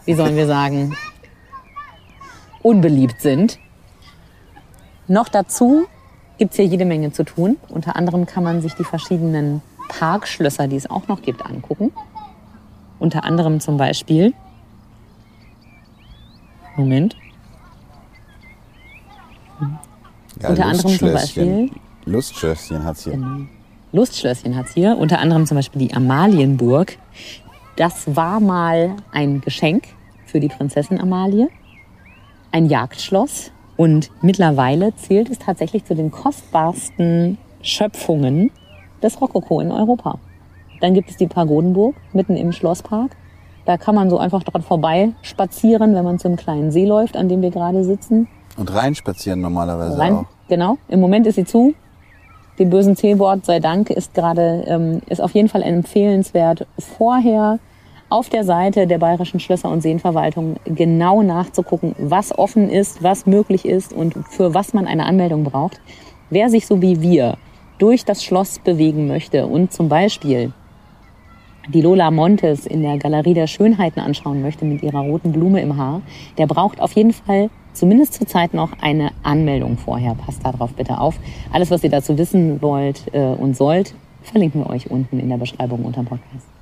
wie 0.05 0.13
sollen 0.13 0.35
wir 0.35 0.47
sagen, 0.47 0.95
unbeliebt 2.61 3.21
sind. 3.21 3.59
Noch 5.07 5.27
dazu 5.27 5.85
gibt's 6.37 6.55
hier 6.55 6.65
jede 6.65 6.85
Menge 6.85 7.11
zu 7.11 7.23
tun. 7.23 7.57
Unter 7.69 7.95
anderem 7.95 8.25
kann 8.25 8.43
man 8.43 8.61
sich 8.61 8.73
die 8.73 8.83
verschiedenen 8.83 9.61
Parkschlösser, 9.87 10.67
die 10.67 10.75
es 10.75 10.89
auch 10.89 11.07
noch 11.07 11.21
gibt, 11.21 11.45
angucken. 11.45 11.91
Unter 12.99 13.23
anderem 13.23 13.59
zum 13.59 13.77
Beispiel. 13.77 14.33
Moment. 16.75 17.15
Ja, 20.41 20.49
Unter 20.49 20.65
anderem 20.65 20.79
zum 20.97 21.09
Lustschlösschen. 21.09 21.67
Beispiel. 21.67 21.81
Lustschlösschen 22.05 22.83
hat's 22.83 23.03
hier. 23.03 23.13
Genau. 23.13 23.45
Lustschlösschen 23.91 24.55
hat's 24.55 24.73
hier. 24.73 24.97
Unter 24.97 25.19
anderem 25.19 25.45
zum 25.45 25.55
Beispiel 25.55 25.87
die 25.87 25.93
Amalienburg. 25.93 26.97
Das 27.75 28.15
war 28.15 28.39
mal 28.39 28.95
ein 29.11 29.41
Geschenk 29.41 29.85
für 30.25 30.39
die 30.39 30.47
Prinzessin 30.47 30.99
Amalie. 30.99 31.49
Ein 32.51 32.67
Jagdschloss. 32.67 33.51
Und 33.77 34.11
mittlerweile 34.21 34.95
zählt 34.95 35.29
es 35.29 35.39
tatsächlich 35.39 35.85
zu 35.85 35.95
den 35.95 36.11
kostbarsten 36.11 37.37
Schöpfungen 37.61 38.51
des 39.01 39.19
Rokoko 39.19 39.59
in 39.61 39.71
Europa. 39.71 40.19
Dann 40.81 40.93
gibt 40.93 41.09
es 41.09 41.17
die 41.17 41.27
Pagodenburg 41.27 41.95
mitten 42.13 42.35
im 42.35 42.51
Schlosspark. 42.51 43.15
Da 43.65 43.77
kann 43.77 43.95
man 43.95 44.09
so 44.09 44.17
einfach 44.17 44.43
dran 44.43 44.61
vorbei 44.61 45.13
spazieren, 45.21 45.95
wenn 45.95 46.03
man 46.03 46.19
zum 46.19 46.35
kleinen 46.35 46.71
See 46.71 46.85
läuft, 46.85 47.15
an 47.15 47.29
dem 47.29 47.41
wir 47.41 47.51
gerade 47.51 47.83
sitzen. 47.83 48.27
Und 48.57 48.73
reinspazieren 48.73 49.41
normalerweise 49.41 49.97
Rein, 49.97 50.13
auch. 50.15 50.25
genau. 50.49 50.77
Im 50.89 50.99
Moment 50.99 51.25
ist 51.25 51.35
sie 51.35 51.45
zu. 51.45 51.73
Dem 52.59 52.69
bösen 52.69 52.95
C-Wort 52.95 53.45
sei 53.45 53.59
Dank 53.59 53.89
ist 53.89 54.13
gerade, 54.13 54.63
ähm, 54.67 55.01
ist 55.09 55.21
auf 55.21 55.31
jeden 55.31 55.49
Fall 55.49 55.63
empfehlenswert, 55.63 56.67
vorher 56.77 57.59
auf 58.13 58.29
der 58.29 58.43
Seite 58.43 58.85
der 58.85 58.99
Bayerischen 58.99 59.39
Schlösser- 59.39 59.71
und 59.71 59.81
Seenverwaltung 59.81 60.57
genau 60.65 61.23
nachzugucken, 61.23 61.95
was 61.97 62.37
offen 62.37 62.69
ist, 62.69 63.01
was 63.01 63.25
möglich 63.25 63.65
ist 63.65 63.91
und 63.91 64.13
für 64.29 64.53
was 64.53 64.71
man 64.75 64.85
eine 64.85 65.07
Anmeldung 65.07 65.43
braucht. 65.43 65.81
Wer 66.29 66.49
sich 66.49 66.67
so 66.67 66.79
wie 66.79 67.01
wir 67.01 67.37
durch 67.79 68.05
das 68.05 68.23
Schloss 68.23 68.59
bewegen 68.59 69.07
möchte 69.07 69.47
und 69.47 69.73
zum 69.73 69.89
Beispiel 69.89 70.53
die 71.69 71.81
Lola 71.81 72.11
Montes 72.11 72.67
in 72.67 72.83
der 72.83 72.99
Galerie 72.99 73.33
der 73.33 73.47
Schönheiten 73.47 73.99
anschauen 73.99 74.43
möchte 74.43 74.63
mit 74.63 74.83
ihrer 74.83 74.99
roten 74.99 75.31
Blume 75.31 75.61
im 75.61 75.75
Haar, 75.77 76.03
der 76.37 76.45
braucht 76.45 76.81
auf 76.81 76.91
jeden 76.93 77.13
Fall 77.13 77.49
zumindest 77.73 78.13
zurzeit 78.13 78.53
noch 78.53 78.73
eine 78.79 79.09
Anmeldung 79.23 79.79
vorher. 79.79 80.13
Passt 80.13 80.45
darauf 80.45 80.71
bitte 80.73 80.99
auf. 80.99 81.15
Alles, 81.51 81.71
was 81.71 81.83
ihr 81.83 81.89
dazu 81.89 82.15
wissen 82.19 82.61
wollt 82.61 83.11
äh, 83.11 83.33
und 83.33 83.57
sollt, 83.57 83.95
verlinken 84.21 84.61
wir 84.61 84.69
euch 84.69 84.91
unten 84.91 85.19
in 85.19 85.29
der 85.29 85.37
Beschreibung 85.37 85.83
unter 85.83 86.03
dem 86.03 86.07
Podcast. 86.07 86.52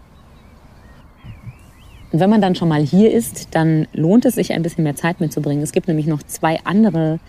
Und 2.12 2.20
wenn 2.20 2.30
man 2.30 2.42
dann 2.42 2.56
schon 2.56 2.68
mal 2.68 2.82
hier 2.82 3.12
ist, 3.12 3.50
dann 3.52 3.88
lohnt 3.94 4.26
es 4.26 4.36
sich 4.36 4.52
ein 4.54 4.64
bisschen 4.64 4.84
mehr 4.84 4.96
Zeit 4.96 5.22
mitzubringen. 5.22 5.64
Es 5.64 5.72
gibt 5.72 5.88
nämlich 5.88 6.08
noch 6.08 6.22
zwei 6.24 6.60
andere, 6.66 7.20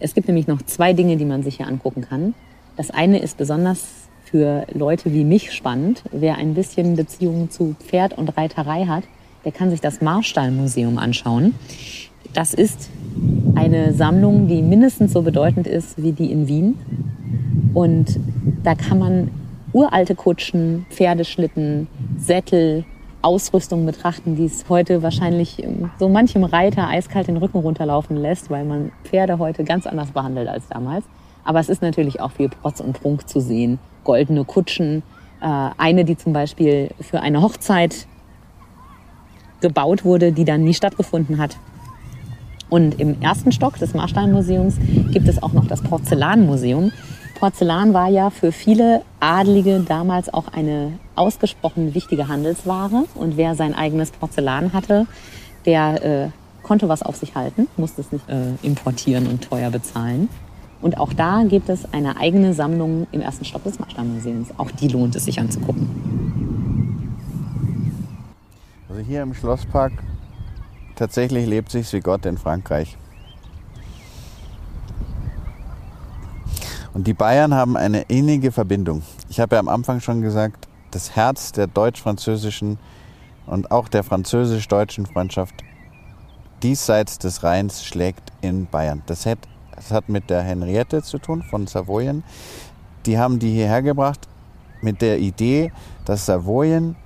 es 0.00 0.14
gibt 0.14 0.26
nämlich 0.26 0.48
noch 0.48 0.62
zwei 0.62 0.92
Dinge, 0.92 1.16
die 1.16 1.24
man 1.24 1.42
sich 1.42 1.56
hier 1.56 1.68
angucken 1.68 2.02
kann. 2.02 2.34
Das 2.76 2.90
eine 2.90 3.18
ist 3.18 3.36
besonders 3.36 4.08
für 4.24 4.66
Leute 4.72 5.12
wie 5.12 5.24
mich 5.24 5.52
spannend. 5.52 6.02
Wer 6.10 6.36
ein 6.36 6.54
bisschen 6.54 6.96
Beziehung 6.96 7.50
zu 7.50 7.76
Pferd 7.78 8.16
und 8.16 8.36
Reiterei 8.36 8.86
hat, 8.86 9.04
der 9.44 9.52
kann 9.52 9.70
sich 9.70 9.80
das 9.80 10.00
Marstallmuseum 10.00 10.98
anschauen. 10.98 11.54
Das 12.32 12.54
ist 12.54 12.88
eine 13.54 13.92
Sammlung, 13.92 14.48
die 14.48 14.62
mindestens 14.62 15.12
so 15.12 15.22
bedeutend 15.22 15.66
ist 15.66 16.02
wie 16.02 16.12
die 16.12 16.32
in 16.32 16.48
Wien. 16.48 16.78
Und 17.74 18.18
da 18.62 18.74
kann 18.74 18.98
man 18.98 19.30
uralte 19.72 20.14
Kutschen, 20.14 20.86
Pferdeschlitten, 20.90 21.88
Sättel, 22.18 22.84
Ausrüstung 23.22 23.86
betrachten, 23.86 24.36
die 24.36 24.46
es 24.46 24.64
heute 24.68 25.02
wahrscheinlich 25.02 25.62
ähm, 25.62 25.90
so 25.98 26.08
manchem 26.08 26.44
Reiter 26.44 26.88
eiskalt 26.88 27.28
den 27.28 27.36
Rücken 27.36 27.58
runterlaufen 27.58 28.16
lässt, 28.16 28.50
weil 28.50 28.64
man 28.64 28.92
Pferde 29.04 29.38
heute 29.38 29.64
ganz 29.64 29.86
anders 29.86 30.10
behandelt 30.10 30.48
als 30.48 30.68
damals. 30.68 31.04
Aber 31.44 31.60
es 31.60 31.68
ist 31.68 31.82
natürlich 31.82 32.20
auch 32.20 32.32
viel 32.32 32.48
Protz 32.48 32.80
und 32.80 33.00
Prunk 33.00 33.28
zu 33.28 33.40
sehen. 33.40 33.78
Goldene 34.04 34.44
Kutschen, 34.44 35.02
äh, 35.40 35.70
eine, 35.78 36.04
die 36.04 36.16
zum 36.16 36.32
Beispiel 36.32 36.90
für 37.00 37.20
eine 37.20 37.42
Hochzeit 37.42 38.06
gebaut 39.60 40.04
wurde, 40.04 40.32
die 40.32 40.44
dann 40.44 40.64
nie 40.64 40.74
stattgefunden 40.74 41.38
hat. 41.38 41.56
Und 42.68 42.98
im 43.00 43.20
ersten 43.20 43.52
Stock 43.52 43.78
des 43.78 43.92
Marstallmuseums 43.92 44.78
gibt 45.12 45.28
es 45.28 45.42
auch 45.42 45.52
noch 45.52 45.66
das 45.66 45.82
Porzellanmuseum. 45.82 46.90
Porzellan 47.42 47.92
war 47.92 48.06
ja 48.06 48.30
für 48.30 48.52
viele 48.52 49.02
Adlige 49.18 49.80
damals 49.80 50.32
auch 50.32 50.46
eine 50.52 51.00
ausgesprochen 51.16 51.92
wichtige 51.92 52.28
Handelsware. 52.28 53.02
Und 53.16 53.36
wer 53.36 53.56
sein 53.56 53.74
eigenes 53.74 54.12
Porzellan 54.12 54.72
hatte, 54.72 55.08
der 55.66 56.04
äh, 56.04 56.28
konnte 56.62 56.88
was 56.88 57.02
auf 57.02 57.16
sich 57.16 57.34
halten, 57.34 57.66
musste 57.76 58.02
es 58.02 58.12
nicht 58.12 58.28
äh, 58.28 58.52
importieren 58.62 59.26
und 59.26 59.42
teuer 59.42 59.70
bezahlen. 59.70 60.28
Und 60.80 60.98
auch 60.98 61.12
da 61.12 61.42
gibt 61.42 61.68
es 61.68 61.92
eine 61.92 62.16
eigene 62.16 62.54
Sammlung 62.54 63.08
im 63.10 63.20
ersten 63.20 63.44
Stock 63.44 63.64
des 63.64 63.80
Marstallmuseums. 63.80 64.50
Auch 64.58 64.70
die 64.70 64.86
lohnt 64.86 65.16
es 65.16 65.24
sich 65.24 65.40
anzugucken. 65.40 65.88
Also 68.88 69.02
hier 69.02 69.20
im 69.20 69.34
Schlosspark 69.34 69.94
tatsächlich 70.94 71.48
lebt 71.48 71.72
sich's 71.72 71.92
wie 71.92 71.98
Gott 71.98 72.24
in 72.24 72.38
Frankreich. 72.38 72.96
Und 76.94 77.06
die 77.06 77.14
Bayern 77.14 77.54
haben 77.54 77.76
eine 77.76 78.02
innige 78.02 78.52
Verbindung. 78.52 79.02
Ich 79.28 79.40
habe 79.40 79.56
ja 79.56 79.60
am 79.60 79.68
Anfang 79.68 80.00
schon 80.00 80.20
gesagt, 80.20 80.68
das 80.90 81.16
Herz 81.16 81.52
der 81.52 81.66
deutsch-französischen 81.66 82.78
und 83.46 83.70
auch 83.70 83.88
der 83.88 84.02
französisch-deutschen 84.04 85.06
Freundschaft 85.06 85.54
diesseits 86.62 87.18
des 87.18 87.42
Rheins 87.42 87.84
schlägt 87.84 88.30
in 88.40 88.66
Bayern. 88.66 89.02
Das 89.06 89.26
hat, 89.26 89.38
das 89.74 89.90
hat 89.90 90.08
mit 90.08 90.30
der 90.30 90.42
Henriette 90.42 91.02
zu 91.02 91.18
tun 91.18 91.42
von 91.42 91.66
Savoyen. 91.66 92.22
Die 93.06 93.18
haben 93.18 93.38
die 93.38 93.50
hierher 93.50 93.82
gebracht 93.82 94.28
mit 94.80 95.00
der 95.00 95.18
Idee, 95.18 95.72
dass 96.04 96.26
Savoyen 96.26 96.96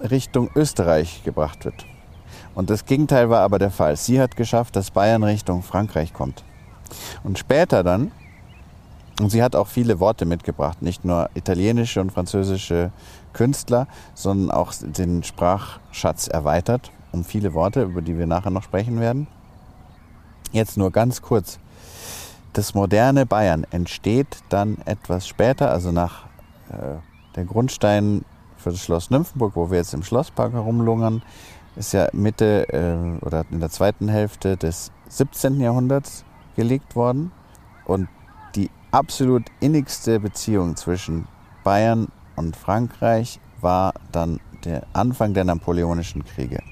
Richtung 0.00 0.50
Österreich 0.54 1.22
gebracht 1.24 1.64
wird. 1.64 1.86
Und 2.54 2.70
das 2.70 2.86
Gegenteil 2.86 3.30
war 3.30 3.40
aber 3.40 3.58
der 3.58 3.70
Fall. 3.70 3.96
Sie 3.96 4.20
hat 4.20 4.36
geschafft, 4.36 4.74
dass 4.74 4.90
Bayern 4.90 5.22
Richtung 5.22 5.62
Frankreich 5.62 6.12
kommt. 6.12 6.44
Und 7.22 7.38
später 7.38 7.84
dann, 7.84 8.10
und 9.20 9.30
sie 9.30 9.42
hat 9.42 9.54
auch 9.54 9.66
viele 9.66 10.00
Worte 10.00 10.24
mitgebracht, 10.24 10.82
nicht 10.82 11.04
nur 11.04 11.28
italienische 11.34 12.00
und 12.00 12.10
französische 12.10 12.90
Künstler, 13.32 13.86
sondern 14.14 14.50
auch 14.50 14.72
den 14.80 15.22
Sprachschatz 15.22 16.26
erweitert 16.26 16.90
um 17.12 17.24
viele 17.24 17.54
Worte, 17.54 17.82
über 17.82 18.02
die 18.02 18.18
wir 18.18 18.26
nachher 18.26 18.50
noch 18.50 18.62
sprechen 18.62 19.00
werden. 19.00 19.26
Jetzt 20.52 20.76
nur 20.76 20.90
ganz 20.90 21.22
kurz. 21.22 21.58
Das 22.52 22.74
moderne 22.74 23.26
Bayern 23.26 23.66
entsteht 23.70 24.38
dann 24.48 24.78
etwas 24.84 25.26
später, 25.26 25.70
also 25.70 25.92
nach 25.92 26.26
äh, 26.70 26.98
der 27.36 27.44
Grundstein 27.44 28.24
für 28.56 28.70
das 28.70 28.80
Schloss 28.80 29.10
Nymphenburg, 29.10 29.54
wo 29.54 29.70
wir 29.70 29.78
jetzt 29.78 29.94
im 29.94 30.02
Schlosspark 30.02 30.52
herumlungern, 30.52 31.22
ist 31.76 31.92
ja 31.92 32.08
Mitte 32.12 32.68
äh, 32.72 33.24
oder 33.24 33.44
in 33.50 33.60
der 33.60 33.70
zweiten 33.70 34.08
Hälfte 34.08 34.56
des 34.56 34.90
17. 35.08 35.60
Jahrhunderts 35.60 36.24
gelegt 36.56 36.96
worden. 36.96 37.30
Und 37.86 38.08
absolut 38.92 39.44
innigste 39.60 40.20
Beziehung 40.20 40.76
zwischen 40.76 41.26
Bayern 41.64 42.08
und 42.36 42.56
Frankreich 42.56 43.40
war 43.60 43.94
dann 44.12 44.40
der 44.64 44.86
Anfang 44.92 45.34
der 45.34 45.44
Napoleonischen 45.44 46.24
Kriege. 46.24 46.62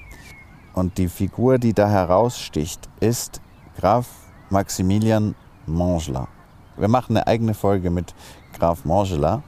Und 0.73 0.97
die 0.97 1.07
Figur, 1.07 1.57
die 1.57 1.73
da 1.73 1.89
heraussticht, 1.89 2.87
ist 2.99 3.41
Graf 3.77 4.07
Maximilian 4.49 5.35
Montgelat. 5.65 6.27
Wir 6.77 6.87
machen 6.87 7.17
eine 7.17 7.27
eigene 7.27 7.53
Folge 7.53 7.89
mit 7.89 8.13
Graf 8.57 8.85
Montgelat. 8.85 9.41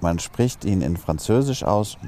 Man 0.00 0.18
spricht 0.18 0.64
ihn 0.64 0.80
in 0.80 0.96
Französisch 0.96 1.62
aus 1.62 1.98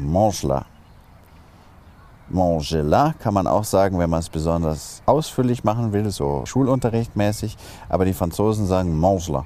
Montgelat 2.33 3.19
kann 3.21 3.35
man 3.35 3.47
auch 3.47 3.65
sagen, 3.65 3.99
wenn 3.99 4.11
man 4.11 4.21
es 4.21 4.29
besonders 4.29 5.03
ausführlich 5.07 5.65
machen 5.65 5.93
will, 5.93 6.11
so 6.11 6.45
schulunterrichtmäßig. 6.47 7.57
Aber 7.89 8.05
die 8.05 8.15
Franzosen 8.15 8.67
sagen 8.67 8.99
Montgelat. 8.99 9.45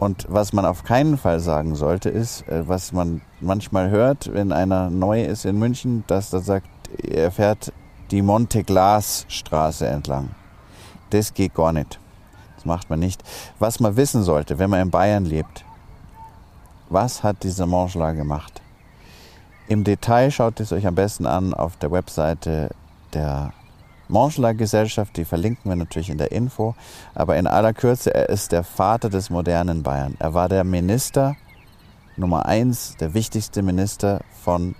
Und 0.00 0.26
was 0.30 0.54
man 0.54 0.64
auf 0.64 0.82
keinen 0.82 1.18
Fall 1.18 1.40
sagen 1.40 1.74
sollte, 1.74 2.08
ist, 2.08 2.48
äh, 2.48 2.66
was 2.66 2.92
man 2.92 3.20
manchmal 3.40 3.90
hört, 3.90 4.32
wenn 4.32 4.50
einer 4.50 4.88
neu 4.88 5.22
ist 5.22 5.44
in 5.44 5.58
München, 5.58 6.04
dass 6.06 6.32
er 6.32 6.40
sagt, 6.40 6.66
er 6.96 7.30
fährt 7.30 7.70
die 8.10 8.22
Monte-Glas-Straße 8.22 9.86
entlang. 9.86 10.30
Das 11.10 11.34
geht 11.34 11.54
gar 11.54 11.74
nicht. 11.74 12.00
Das 12.56 12.64
macht 12.64 12.88
man 12.88 12.98
nicht. 12.98 13.22
Was 13.58 13.78
man 13.78 13.96
wissen 13.96 14.22
sollte, 14.22 14.58
wenn 14.58 14.70
man 14.70 14.80
in 14.80 14.90
Bayern 14.90 15.26
lebt, 15.26 15.66
was 16.88 17.22
hat 17.22 17.42
dieser 17.42 17.66
Mangela 17.66 18.12
gemacht? 18.12 18.62
Im 19.70 19.84
Detail 19.84 20.32
schaut 20.32 20.58
es 20.58 20.72
euch 20.72 20.84
am 20.84 20.96
besten 20.96 21.26
an 21.26 21.54
auf 21.54 21.76
der 21.76 21.92
Webseite 21.92 22.70
der 23.14 23.52
Mangela 24.08 24.50
Gesellschaft, 24.50 25.16
die 25.16 25.24
verlinken 25.24 25.70
wir 25.70 25.76
natürlich 25.76 26.10
in 26.10 26.18
der 26.18 26.32
Info. 26.32 26.74
Aber 27.14 27.36
in 27.36 27.46
aller 27.46 27.72
Kürze, 27.72 28.12
er 28.12 28.30
ist 28.30 28.50
der 28.50 28.64
Vater 28.64 29.10
des 29.10 29.30
modernen 29.30 29.84
Bayern. 29.84 30.16
Er 30.18 30.34
war 30.34 30.48
der 30.48 30.64
Minister 30.64 31.36
Nummer 32.16 32.46
eins, 32.46 32.96
der 32.98 33.14
wichtigste 33.14 33.62
Minister 33.62 34.22
von, 34.42 34.74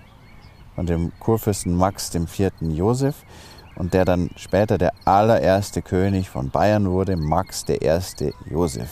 von 0.75 0.87
dem 0.87 1.13
Kurfürsten 1.21 1.73
Max 1.73 2.13
IV. 2.13 2.51
Josef 2.61 3.15
und 3.77 3.95
der 3.95 4.05
dann 4.05 4.31
später 4.35 4.77
der 4.77 4.93
allererste 5.05 5.83
König 5.83 6.29
von 6.29 6.51
Bayern 6.51 6.91
wurde, 6.91 7.17
Max 7.17 7.65
I. 7.69 8.33
Josef. 8.51 8.91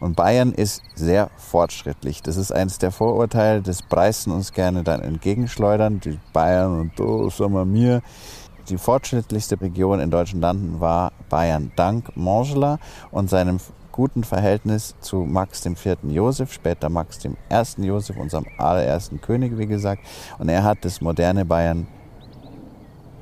Und 0.00 0.16
Bayern 0.16 0.52
ist 0.52 0.82
sehr 0.94 1.30
fortschrittlich. 1.36 2.22
Das 2.22 2.36
ist 2.36 2.52
eines 2.52 2.78
der 2.78 2.90
Vorurteile, 2.90 3.62
das 3.62 3.82
preisen 3.82 4.32
uns 4.32 4.52
gerne 4.52 4.82
dann 4.82 5.00
entgegenschleudern. 5.00 6.00
Die 6.00 6.18
Bayern 6.32 6.80
und 6.80 7.00
oh, 7.00 7.30
sagen 7.30 7.54
wir 7.54 7.64
mir. 7.64 8.02
Die 8.68 8.78
fortschrittlichste 8.78 9.60
Region 9.60 10.00
in 10.00 10.10
deutschen 10.10 10.40
Landen 10.40 10.80
war 10.80 11.12
Bayern, 11.28 11.72
dank 11.76 12.16
Mangela 12.16 12.78
und 13.10 13.28
seinem 13.28 13.58
guten 13.92 14.24
Verhältnis 14.24 14.96
zu 15.00 15.18
Max 15.18 15.60
dem 15.60 15.76
vierten 15.76 16.10
Josef, 16.10 16.52
später 16.52 16.88
Max 16.88 17.18
dem 17.18 17.36
ersten 17.48 17.84
Josef, 17.84 18.16
unserem 18.16 18.46
allerersten 18.58 19.20
König, 19.20 19.56
wie 19.58 19.66
gesagt. 19.66 20.02
Und 20.38 20.48
er 20.48 20.64
hat 20.64 20.78
das 20.84 21.00
moderne 21.00 21.44
Bayern 21.44 21.86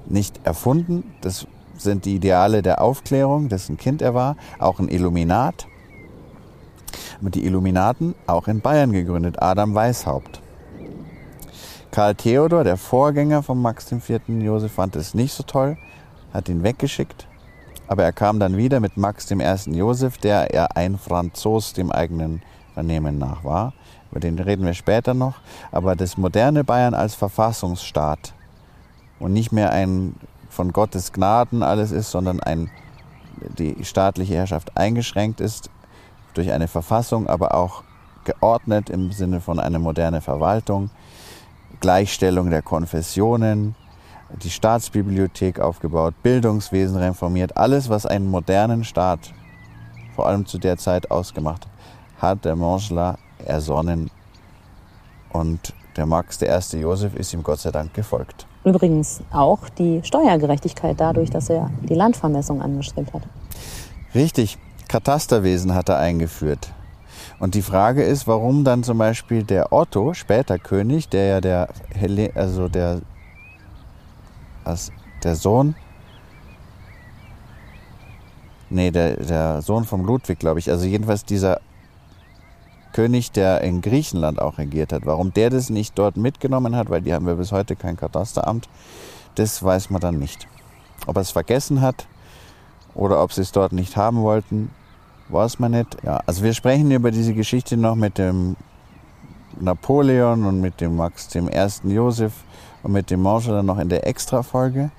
nicht 0.06 0.40
erfunden. 0.46 1.12
Das 1.20 1.46
sind 1.76 2.04
die 2.04 2.14
Ideale 2.14 2.62
der 2.62 2.80
Aufklärung, 2.80 3.48
dessen 3.48 3.76
Kind 3.76 4.00
er 4.00 4.14
war, 4.14 4.36
auch 4.58 4.78
ein 4.78 4.88
Illuminat. 4.88 5.66
Mit 7.20 7.34
die 7.34 7.44
Illuminaten 7.44 8.14
auch 8.26 8.48
in 8.48 8.60
Bayern 8.60 8.92
gegründet, 8.92 9.40
Adam 9.40 9.74
Weishaupt. 9.74 10.40
Karl 11.90 12.14
Theodor, 12.14 12.64
der 12.64 12.76
Vorgänger 12.76 13.42
von 13.42 13.60
Max 13.60 13.92
vierten 14.00 14.40
Josef, 14.40 14.72
fand 14.72 14.96
es 14.96 15.14
nicht 15.14 15.34
so 15.34 15.42
toll, 15.42 15.76
hat 16.32 16.48
ihn 16.48 16.62
weggeschickt 16.62 17.26
aber 17.92 18.04
er 18.04 18.12
kam 18.14 18.40
dann 18.40 18.56
wieder 18.56 18.80
mit 18.80 18.96
Max 18.96 19.30
ersten 19.30 19.74
Josef, 19.74 20.16
der 20.16 20.54
er 20.54 20.78
ein 20.78 20.96
Franzos 20.96 21.74
dem 21.74 21.92
eigenen 21.92 22.40
Vernehmen 22.72 23.18
nach 23.18 23.44
war. 23.44 23.74
Über 24.10 24.18
den 24.18 24.38
reden 24.38 24.64
wir 24.64 24.72
später 24.72 25.12
noch. 25.12 25.34
Aber 25.70 25.94
das 25.94 26.16
moderne 26.16 26.64
Bayern 26.64 26.94
als 26.94 27.14
Verfassungsstaat 27.14 28.32
und 29.18 29.34
nicht 29.34 29.52
mehr 29.52 29.72
ein 29.72 30.14
von 30.48 30.72
Gottes 30.72 31.12
Gnaden 31.12 31.62
alles 31.62 31.90
ist, 31.90 32.10
sondern 32.10 32.40
ein, 32.40 32.70
die 33.58 33.84
staatliche 33.84 34.36
Herrschaft 34.36 34.74
eingeschränkt 34.74 35.42
ist 35.42 35.68
durch 36.34 36.52
eine 36.52 36.68
Verfassung, 36.68 37.26
aber 37.26 37.54
auch 37.54 37.82
geordnet 38.24 38.90
im 38.90 39.12
Sinne 39.12 39.40
von 39.40 39.58
einer 39.58 39.78
modernen 39.78 40.20
Verwaltung, 40.20 40.90
Gleichstellung 41.80 42.50
der 42.50 42.62
Konfessionen, 42.62 43.74
die 44.42 44.50
Staatsbibliothek 44.50 45.60
aufgebaut, 45.60 46.14
Bildungswesen 46.22 46.96
reformiert, 46.96 47.56
alles, 47.56 47.88
was 47.88 48.06
einen 48.06 48.30
modernen 48.30 48.84
Staat 48.84 49.32
vor 50.14 50.26
allem 50.26 50.46
zu 50.46 50.58
der 50.58 50.76
Zeit 50.76 51.10
ausgemacht 51.10 51.66
hat, 51.66 51.72
hat 52.22 52.44
der 52.44 52.56
Mangela 52.56 53.18
ersonnen 53.44 54.10
und 55.32 55.74
der 55.96 56.06
Max, 56.06 56.38
der 56.38 56.48
erste 56.48 56.78
Josef, 56.78 57.14
ist 57.14 57.34
ihm 57.34 57.42
Gott 57.42 57.58
sei 57.58 57.70
Dank 57.70 57.92
gefolgt. 57.92 58.46
Übrigens 58.64 59.22
auch 59.32 59.68
die 59.68 60.00
Steuergerechtigkeit 60.04 60.98
dadurch, 60.98 61.30
dass 61.30 61.50
er 61.50 61.70
die 61.82 61.94
Landvermessung 61.94 62.62
angestrebt 62.62 63.12
hat. 63.12 63.22
Richtig, 64.14 64.58
Katasterwesen 64.92 65.74
hat 65.74 65.88
er 65.88 65.96
eingeführt. 65.96 66.70
Und 67.38 67.54
die 67.54 67.62
Frage 67.62 68.02
ist, 68.02 68.26
warum 68.26 68.62
dann 68.62 68.84
zum 68.84 68.98
Beispiel 68.98 69.42
der 69.42 69.72
Otto, 69.72 70.12
später 70.12 70.58
König, 70.58 71.08
der 71.08 71.26
ja 71.26 71.40
der, 71.40 71.68
also 72.34 72.68
der 72.68 73.00
der 75.24 75.34
Sohn, 75.34 75.74
nee, 78.68 78.90
der, 78.90 79.16
der 79.16 79.62
Sohn 79.62 79.84
vom 79.84 80.04
Ludwig, 80.04 80.38
glaube 80.38 80.58
ich, 80.58 80.70
also 80.70 80.84
jedenfalls 80.84 81.24
dieser 81.24 81.62
König, 82.92 83.32
der 83.32 83.62
in 83.62 83.80
Griechenland 83.80 84.42
auch 84.42 84.58
regiert 84.58 84.92
hat. 84.92 85.06
Warum 85.06 85.32
der 85.32 85.48
das 85.48 85.70
nicht 85.70 85.98
dort 85.98 86.18
mitgenommen 86.18 86.76
hat, 86.76 86.90
weil 86.90 87.00
die 87.00 87.14
haben 87.14 87.26
wir 87.26 87.36
bis 87.36 87.50
heute 87.50 87.76
kein 87.76 87.96
Katasteramt, 87.96 88.68
das 89.36 89.62
weiß 89.62 89.88
man 89.88 90.02
dann 90.02 90.18
nicht. 90.18 90.46
Ob 91.06 91.16
er 91.16 91.22
es 91.22 91.30
vergessen 91.30 91.80
hat 91.80 92.06
oder 92.94 93.22
ob 93.22 93.32
sie 93.32 93.40
es 93.40 93.52
dort 93.52 93.72
nicht 93.72 93.96
haben 93.96 94.20
wollten, 94.20 94.70
weiß 95.32 95.58
man 95.58 95.72
nicht. 95.72 95.96
Ja, 96.04 96.20
also 96.26 96.42
wir 96.42 96.52
sprechen 96.54 96.90
über 96.90 97.10
diese 97.10 97.34
Geschichte 97.34 97.76
noch 97.76 97.94
mit 97.94 98.18
dem 98.18 98.56
Napoleon 99.60 100.44
und 100.44 100.60
mit 100.60 100.80
dem 100.80 100.96
Max 100.96 101.28
dem 101.28 101.48
ersten 101.48 101.90
Josef 101.90 102.32
und 102.82 102.92
mit 102.92 103.10
dem 103.10 103.22
Mange 103.22 103.48
dann 103.48 103.66
noch 103.66 103.78
in 103.78 103.88
der 103.88 104.06
Extra-Folge. 104.06 104.90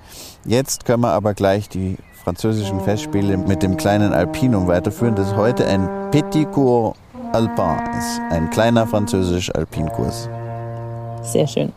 Jetzt 0.45 0.85
können 0.85 1.03
wir 1.03 1.11
aber 1.11 1.33
gleich 1.33 1.69
die 1.69 1.97
französischen 2.23 2.79
Festspiele 2.81 3.37
mit 3.37 3.63
dem 3.63 3.75
kleinen 3.77 4.13
Alpinum 4.13 4.67
weiterführen, 4.67 5.15
das 5.15 5.35
heute 5.35 5.67
ein 5.67 5.89
Petit 6.11 6.49
Cours 6.51 6.95
Alpin 7.33 7.79
ist, 7.97 8.21
ein 8.29 8.49
kleiner 8.49 8.87
französisch 8.87 9.53
Alpinkurs. 9.53 10.29
Sehr 11.23 11.47
schön. 11.47 11.73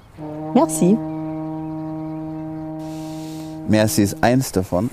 Merci. 0.54 0.96
Merci 3.68 4.02
ist 4.02 4.22
eins 4.22 4.52
davon. 4.52 4.90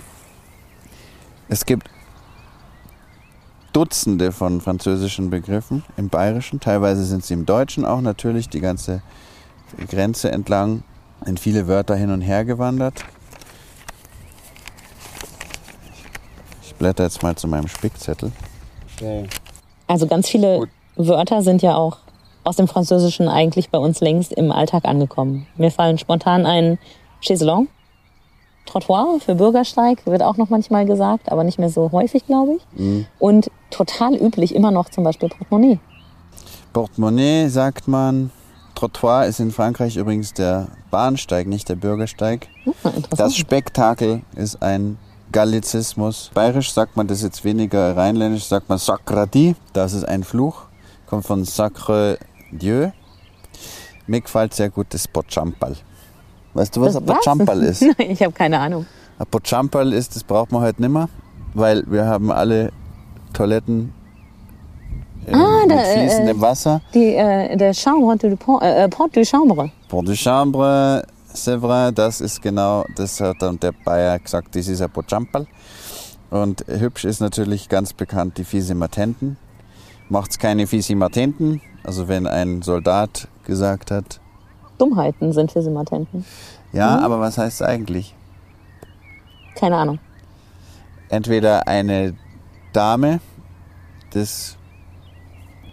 Es 1.49 1.65
gibt 1.65 1.92
Dutzende 3.73 4.31
von 4.31 4.62
französischen 4.62 5.29
Begriffen 5.29 5.83
im 5.97 6.09
Bayerischen. 6.09 6.59
Teilweise 6.59 7.03
sind 7.03 7.25
sie 7.25 7.33
im 7.33 7.45
Deutschen 7.45 7.86
auch 7.86 8.01
natürlich 8.01 8.49
die 8.49 8.62
ganze 8.62 9.01
Grenze 9.88 10.31
entlang 10.31 10.83
sind 11.25 11.39
viele 11.39 11.67
Wörter 11.67 11.95
hin 11.95 12.12
und 12.12 12.21
her 12.21 12.45
gewandert. 12.45 13.03
Ich 16.63 16.75
blätter 16.75 17.03
jetzt 17.03 17.23
mal 17.23 17.36
zu 17.36 17.47
meinem 17.47 17.67
Spickzettel. 17.67 18.31
Also 19.88 20.07
ganz 20.07 20.29
viele 20.29 20.59
Gut. 20.59 20.69
Wörter 20.95 21.41
sind 21.41 21.62
ja 21.62 21.75
auch 21.75 21.97
aus 22.43 22.57
dem 22.57 22.67
Französischen 22.67 23.27
eigentlich 23.27 23.69
bei 23.69 23.77
uns 23.77 24.01
längst 24.01 24.33
im 24.33 24.51
Alltag 24.51 24.86
angekommen. 24.86 25.47
Mir 25.55 25.71
fallen 25.71 25.97
spontan 25.97 26.45
ein 26.45 26.77
Chaiselong, 27.21 27.67
Trottoir 28.65 29.19
für 29.19 29.36
Bürgersteig 29.36 30.06
wird 30.06 30.21
auch 30.21 30.38
noch 30.38 30.49
manchmal 30.49 30.86
gesagt, 30.86 31.32
aber 31.32 31.43
nicht 31.43 31.60
mehr 31.60 31.69
so 31.69 31.91
häufig, 31.91 32.26
glaube 32.26 32.56
ich. 32.56 32.80
Mhm. 32.80 33.06
Und 33.19 33.52
total 33.69 34.15
üblich 34.15 34.56
immer 34.56 34.71
noch 34.71 34.89
zum 34.89 35.04
Beispiel 35.04 35.30
Portemonnaie. 35.30 35.80
Portemonnaie 36.71 37.49
sagt 37.49 37.88
man. 37.88 38.32
Trottoir 38.76 39.26
ist 39.26 39.39
in 39.39 39.52
Frankreich 39.52 39.97
übrigens 39.97 40.34
der 40.34 40.67
Bahnsteig, 40.89 41.47
nicht 41.47 41.69
der 41.69 41.76
Bürgersteig. 41.76 42.47
Ah, 42.84 42.91
das 43.15 43.36
Spektakel 43.36 44.23
ist 44.36 44.62
ein 44.63 44.97
Gallizismus. 45.32 46.32
Bayerisch 46.34 46.71
sagt 46.73 46.97
man 46.97 47.08
das 47.08 47.21
jetzt 47.21 47.43
weniger, 47.43 47.95
rheinländisch 47.95 48.45
sagt 48.45 48.69
man 48.69 48.80
Sacradi, 48.80 49.56
das 49.73 49.93
ist 49.93 50.04
ein 50.06 50.23
Fluch, 50.23 50.63
kommt 51.08 51.26
von 51.26 51.45
Sacre 51.45 52.17
Dieu. 52.52 52.89
Mir 54.08 54.21
gefällt 54.21 54.54
sehr 54.54 54.69
gut 54.69 54.88
das 54.89 55.08
Pochampal. 55.08 55.76
Weißt 56.53 56.75
du, 56.75 56.81
was 56.81 56.95
ein 56.95 57.05
Pochampal 57.05 57.63
ist? 57.63 57.81
Nein, 57.81 58.11
ich 58.11 58.21
habe 58.21 58.33
keine 58.33 58.59
Ahnung. 58.59 58.85
Ein 59.17 59.25
Pochampal 59.27 59.93
ist, 59.93 60.15
das 60.15 60.23
braucht 60.23 60.51
man 60.51 60.61
heute 60.61 60.81
nicht 60.81 60.91
mehr, 60.91 61.09
weil 61.53 61.83
wir 61.87 62.05
haben 62.05 62.31
alle 62.31 62.71
Toiletten 63.33 63.93
ah, 65.31 65.61
mit 65.61 65.71
der, 65.71 65.85
fließendem 65.85 66.37
äh, 66.37 66.41
Wasser. 66.41 66.81
Die, 66.93 67.15
äh, 67.15 67.55
der 67.57 67.73
Chambre 67.73 68.17
de 68.17 68.35
Pont, 68.35 68.61
äh, 68.61 68.87
Pont 68.89 69.15
de 69.15 69.25
Chambre. 69.25 69.71
Pont 69.89 70.07
de 70.07 70.15
Chambre, 70.15 71.03
c'est 71.33 71.57
vrai, 71.57 71.91
das 71.91 72.21
ist 72.21 72.41
genau, 72.41 72.85
das 72.95 73.19
hat 73.19 73.37
dann 73.39 73.59
der 73.59 73.71
Bayer 73.71 74.19
gesagt, 74.19 74.55
das 74.55 74.67
ist 74.67 74.81
ein 74.81 74.91
Pochampal. 74.91 75.47
Und 76.29 76.65
hübsch 76.67 77.05
ist 77.05 77.19
natürlich 77.19 77.69
ganz 77.69 77.93
bekannt 77.93 78.37
die 78.37 78.43
Fisimatenten. 78.43 79.37
Macht's 80.09 80.39
keine 80.39 80.67
Fisimatenten, 80.67 81.61
also 81.83 82.07
wenn 82.07 82.27
ein 82.27 82.61
Soldat 82.61 83.27
gesagt 83.45 83.91
hat. 83.91 84.19
Dummheiten 84.83 85.31
sind 85.31 85.51
Fisimatenten. 85.51 86.25
Ja, 86.73 86.97
mhm. 86.97 87.03
aber 87.03 87.19
was 87.19 87.37
heißt 87.37 87.61
es 87.61 87.67
eigentlich? 87.67 88.13
Keine 89.55 89.77
Ahnung. 89.77 89.99
Entweder 91.09 91.67
eine 91.67 92.15
Dame 92.73 93.19
des 94.13 94.57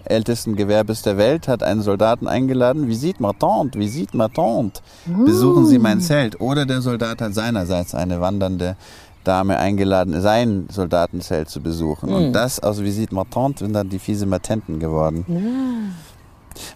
ältesten 0.05 0.55
Gewerbes 0.55 1.03
der 1.03 1.17
Welt, 1.17 1.49
hat 1.49 1.63
einen 1.63 1.83
Soldaten 1.83 2.29
eingeladen. 2.29 2.89
Visite 2.89 3.21
ma 3.21 3.33
tante, 3.33 3.79
visite 3.79 4.17
ma 4.17 4.29
tante. 4.29 4.81
Besuchen 5.25 5.67
Sie 5.67 5.79
mein 5.79 6.01
Zelt. 6.01 6.41
Oder 6.41 6.67
der 6.67 6.81
Soldat 6.83 7.21
hat 7.21 7.35
seinerseits 7.35 7.95
eine 7.95 8.21
wandernde 8.21 8.77
Dame 9.25 9.59
eingeladen, 9.59 10.21
sein 10.21 10.67
Soldatenzelt 10.71 11.49
zu 11.49 11.61
besuchen. 11.61 12.11
Mhm. 12.11 12.17
Und 12.17 12.33
das 12.33 12.61
aus 12.61 12.81
Visite 12.83 13.15
ma 13.15 13.25
tante 13.25 13.65
sind 13.65 13.73
dann 13.73 13.89
die 13.89 13.99
fiese 13.99 14.27
Matenten 14.27 14.79
geworden. 14.79 15.25
Ja. 15.29 16.10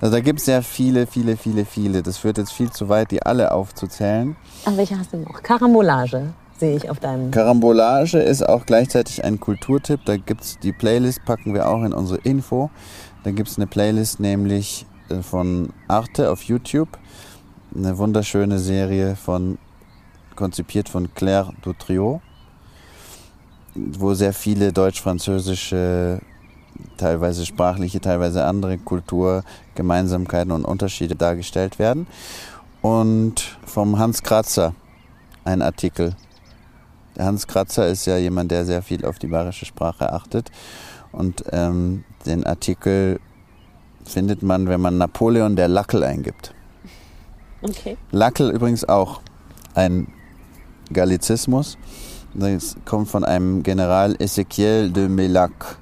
Also 0.01 0.15
da 0.15 0.21
gibt 0.21 0.41
es 0.41 0.47
sehr 0.47 0.63
viele, 0.63 1.07
viele, 1.07 1.37
viele, 1.37 1.65
viele. 1.65 2.03
Das 2.03 2.19
führt 2.19 2.39
jetzt 2.39 2.53
viel 2.53 2.71
zu 2.71 2.89
weit, 2.89 3.11
die 3.11 3.23
alle 3.23 3.53
aufzuzählen. 3.53 4.37
Ach, 4.65 4.77
welche 4.77 4.99
hast 4.99 5.13
du 5.13 5.19
noch? 5.19 5.43
Karambolage 5.43 6.33
sehe 6.59 6.77
ich 6.77 6.91
auf 6.91 7.01
deinem. 7.01 7.31
Karambolage 7.31 8.19
ist 8.19 8.49
auch 8.49 8.67
gleichzeitig 8.67 9.25
ein 9.25 9.41
Kulturtipp. 9.41 10.01
Da 10.05 10.17
gibt 10.17 10.43
es 10.43 10.59
die 10.59 10.73
Playlist, 10.73 11.25
packen 11.25 11.55
wir 11.55 11.69
auch 11.69 11.83
in 11.83 11.93
unsere 11.93 12.21
Info. 12.21 12.71
Da 13.25 13.31
gibt 13.31 13.49
es 13.49 13.57
eine 13.57 13.67
Playlist 13.67 14.21
nämlich 14.21 14.87
äh, 15.09 15.23
von 15.23 15.71
Arte 15.89 16.31
auf 16.31 16.43
YouTube. 16.43 16.89
Eine 17.75 17.99
wunderschöne 17.99 18.59
Serie 18.59 19.17
von, 19.17 19.59
konzipiert 20.37 20.89
von 20.89 21.13
Claire 21.15 21.53
Dutriot, 21.63 22.21
wo 23.75 24.15
sehr 24.15 24.33
viele 24.33 24.73
deutsch-französische, 24.73 26.21
teilweise 26.97 27.45
sprachliche, 27.45 28.01
teilweise 28.01 28.45
andere 28.45 28.79
Kulturgemeinsamkeiten 29.75 30.53
und 30.53 30.65
Unterschiede 30.65 31.17
dargestellt 31.17 31.79
werden. 31.79 32.07
Und 32.81 33.59
vom 33.65 33.99
Hans 33.99 34.23
Kratzer 34.23 34.75
ein 35.45 35.63
Artikel. 35.63 36.15
Der 37.17 37.27
Hans 37.27 37.47
Kratzer 37.47 37.89
ist 37.89 38.07
ja 38.07 38.17
jemand, 38.17 38.51
der 38.51 38.65
sehr 38.65 38.83
viel 38.83 39.05
auf 39.05 39.19
die 39.19 39.27
bayerische 39.27 39.67
Sprache 39.67 40.13
achtet. 40.13 40.51
Und 41.13 41.45
ähm, 41.53 42.05
den 42.27 42.45
Artikel 42.45 43.21
findet 44.05 44.43
man, 44.43 44.69
wenn 44.69 44.81
man 44.81 44.99
Napoleon 44.99 45.57
der 45.57 45.69
Lackel 45.69 46.03
eingibt. 46.03 46.55
Okay. 47.63 47.97
Lackel 48.11 48.51
übrigens 48.51 48.87
auch 48.87 49.21
ein 49.75 50.09
Gallizismus. 50.93 51.79
Das 52.35 52.77
kommt 52.85 53.09
von 53.09 53.25
einem 53.25 53.63
General 53.63 54.15
Ezequiel 54.19 54.91
de 54.91 55.09
Melac. 55.09 55.79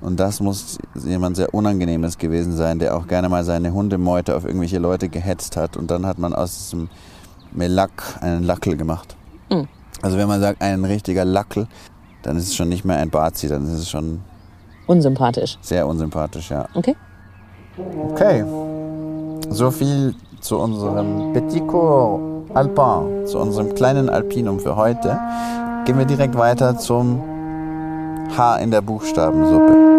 Und 0.00 0.18
das 0.18 0.40
muss 0.40 0.78
jemand 0.94 1.36
sehr 1.36 1.52
Unangenehmes 1.52 2.16
gewesen 2.16 2.56
sein, 2.56 2.78
der 2.78 2.96
auch 2.96 3.06
gerne 3.06 3.28
mal 3.28 3.44
seine 3.44 3.72
Hundemeute 3.72 4.34
auf 4.34 4.44
irgendwelche 4.44 4.78
Leute 4.78 5.08
gehetzt 5.08 5.56
hat. 5.56 5.76
Und 5.76 5.90
dann 5.90 6.06
hat 6.06 6.18
man 6.18 6.34
aus 6.34 6.56
diesem 6.56 6.88
Melac 7.52 8.18
einen 8.20 8.44
Lackel 8.44 8.76
gemacht. 8.76 9.16
Mhm. 9.50 9.68
Also 10.02 10.16
wenn 10.16 10.28
man 10.28 10.40
sagt, 10.40 10.62
ein 10.62 10.84
richtiger 10.84 11.24
Lackel, 11.24 11.66
dann 12.22 12.36
ist 12.36 12.48
es 12.48 12.56
schon 12.56 12.68
nicht 12.68 12.84
mehr 12.84 12.96
ein 12.96 13.10
Bazi, 13.10 13.48
dann 13.48 13.64
ist 13.64 13.78
es 13.78 13.90
schon 13.90 14.20
Unsympathisch. 14.86 15.58
sehr 15.60 15.86
unsympathisch, 15.86 16.50
ja. 16.50 16.66
Okay. 16.74 16.96
Okay. 18.10 18.44
So 19.50 19.70
viel 19.70 20.14
zu 20.40 20.58
unserem 20.58 21.32
Petit 21.32 21.66
Cours 21.66 22.20
Alpin, 22.54 23.26
zu 23.26 23.38
unserem 23.38 23.74
kleinen 23.74 24.08
Alpinum 24.08 24.58
für 24.58 24.76
heute. 24.76 25.18
Gehen 25.84 25.98
wir 25.98 26.04
direkt 26.04 26.36
weiter 26.36 26.76
zum 26.78 27.22
H 28.36 28.56
in 28.56 28.70
der 28.70 28.80
Buchstabensuppe. 28.80 29.89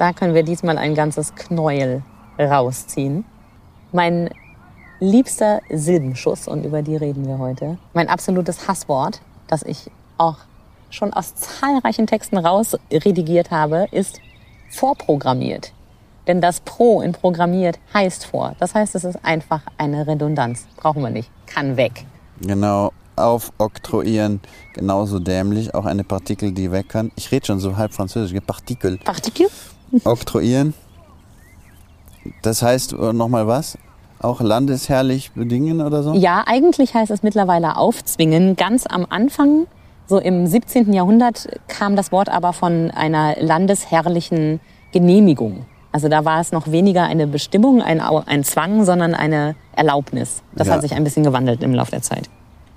Da 0.00 0.14
können 0.14 0.32
wir 0.32 0.44
diesmal 0.44 0.78
ein 0.78 0.94
ganzes 0.94 1.34
Knäuel 1.34 2.02
rausziehen. 2.38 3.26
Mein 3.92 4.30
liebster 4.98 5.60
Silbenschuss, 5.68 6.48
und 6.48 6.64
über 6.64 6.80
die 6.80 6.96
reden 6.96 7.28
wir 7.28 7.36
heute. 7.36 7.76
Mein 7.92 8.08
absolutes 8.08 8.66
Hasswort, 8.66 9.20
das 9.46 9.62
ich 9.62 9.90
auch 10.16 10.38
schon 10.88 11.12
aus 11.12 11.34
zahlreichen 11.34 12.06
Texten 12.06 12.38
rausredigiert 12.38 13.50
habe, 13.50 13.88
ist 13.90 14.22
vorprogrammiert. 14.70 15.74
Denn 16.26 16.40
das 16.40 16.60
Pro 16.60 17.02
in 17.02 17.12
programmiert 17.12 17.78
heißt 17.92 18.24
vor. 18.24 18.56
Das 18.58 18.74
heißt, 18.74 18.94
es 18.94 19.04
ist 19.04 19.22
einfach 19.22 19.60
eine 19.76 20.06
Redundanz. 20.06 20.66
Brauchen 20.76 21.02
wir 21.02 21.10
nicht. 21.10 21.30
Kann 21.44 21.76
weg. 21.76 22.06
Genau, 22.40 22.94
aufoktroyieren, 23.16 24.40
genauso 24.72 25.18
dämlich. 25.18 25.74
Auch 25.74 25.84
eine 25.84 26.04
Partikel, 26.04 26.52
die 26.52 26.72
weg 26.72 26.88
kann. 26.88 27.12
Ich 27.16 27.30
rede 27.30 27.44
schon 27.44 27.60
so 27.60 27.76
halb 27.76 27.92
französisch, 27.92 28.40
Partikel. 28.46 28.96
Partikel? 28.96 29.48
Oktroyieren. 30.04 30.74
Das 32.42 32.62
heißt 32.62 32.92
äh, 32.92 33.12
nochmal 33.12 33.46
was? 33.46 33.78
Auch 34.20 34.40
landesherrlich 34.40 35.32
bedingen 35.32 35.80
oder 35.80 36.02
so? 36.02 36.12
Ja, 36.14 36.44
eigentlich 36.46 36.94
heißt 36.94 37.10
es 37.10 37.22
mittlerweile 37.22 37.76
aufzwingen. 37.76 38.54
Ganz 38.56 38.86
am 38.86 39.06
Anfang, 39.08 39.66
so 40.06 40.18
im 40.18 40.46
17. 40.46 40.92
Jahrhundert, 40.92 41.48
kam 41.68 41.96
das 41.96 42.12
Wort 42.12 42.28
aber 42.28 42.52
von 42.52 42.90
einer 42.90 43.36
landesherrlichen 43.40 44.60
Genehmigung. 44.92 45.64
Also 45.92 46.08
da 46.08 46.24
war 46.24 46.40
es 46.40 46.52
noch 46.52 46.70
weniger 46.70 47.04
eine 47.04 47.26
Bestimmung, 47.26 47.82
ein, 47.82 48.00
ein 48.00 48.44
Zwang, 48.44 48.84
sondern 48.84 49.14
eine 49.14 49.56
Erlaubnis. 49.74 50.42
Das 50.54 50.68
Ja. 50.68 50.74
hat 50.74 50.82
sich 50.82 50.92
ein 50.94 51.02
bisschen 51.02 51.24
gewandelt 51.24 51.62
im 51.62 51.72
Laufe 51.74 51.90
der 51.92 52.02
Zeit. 52.02 52.28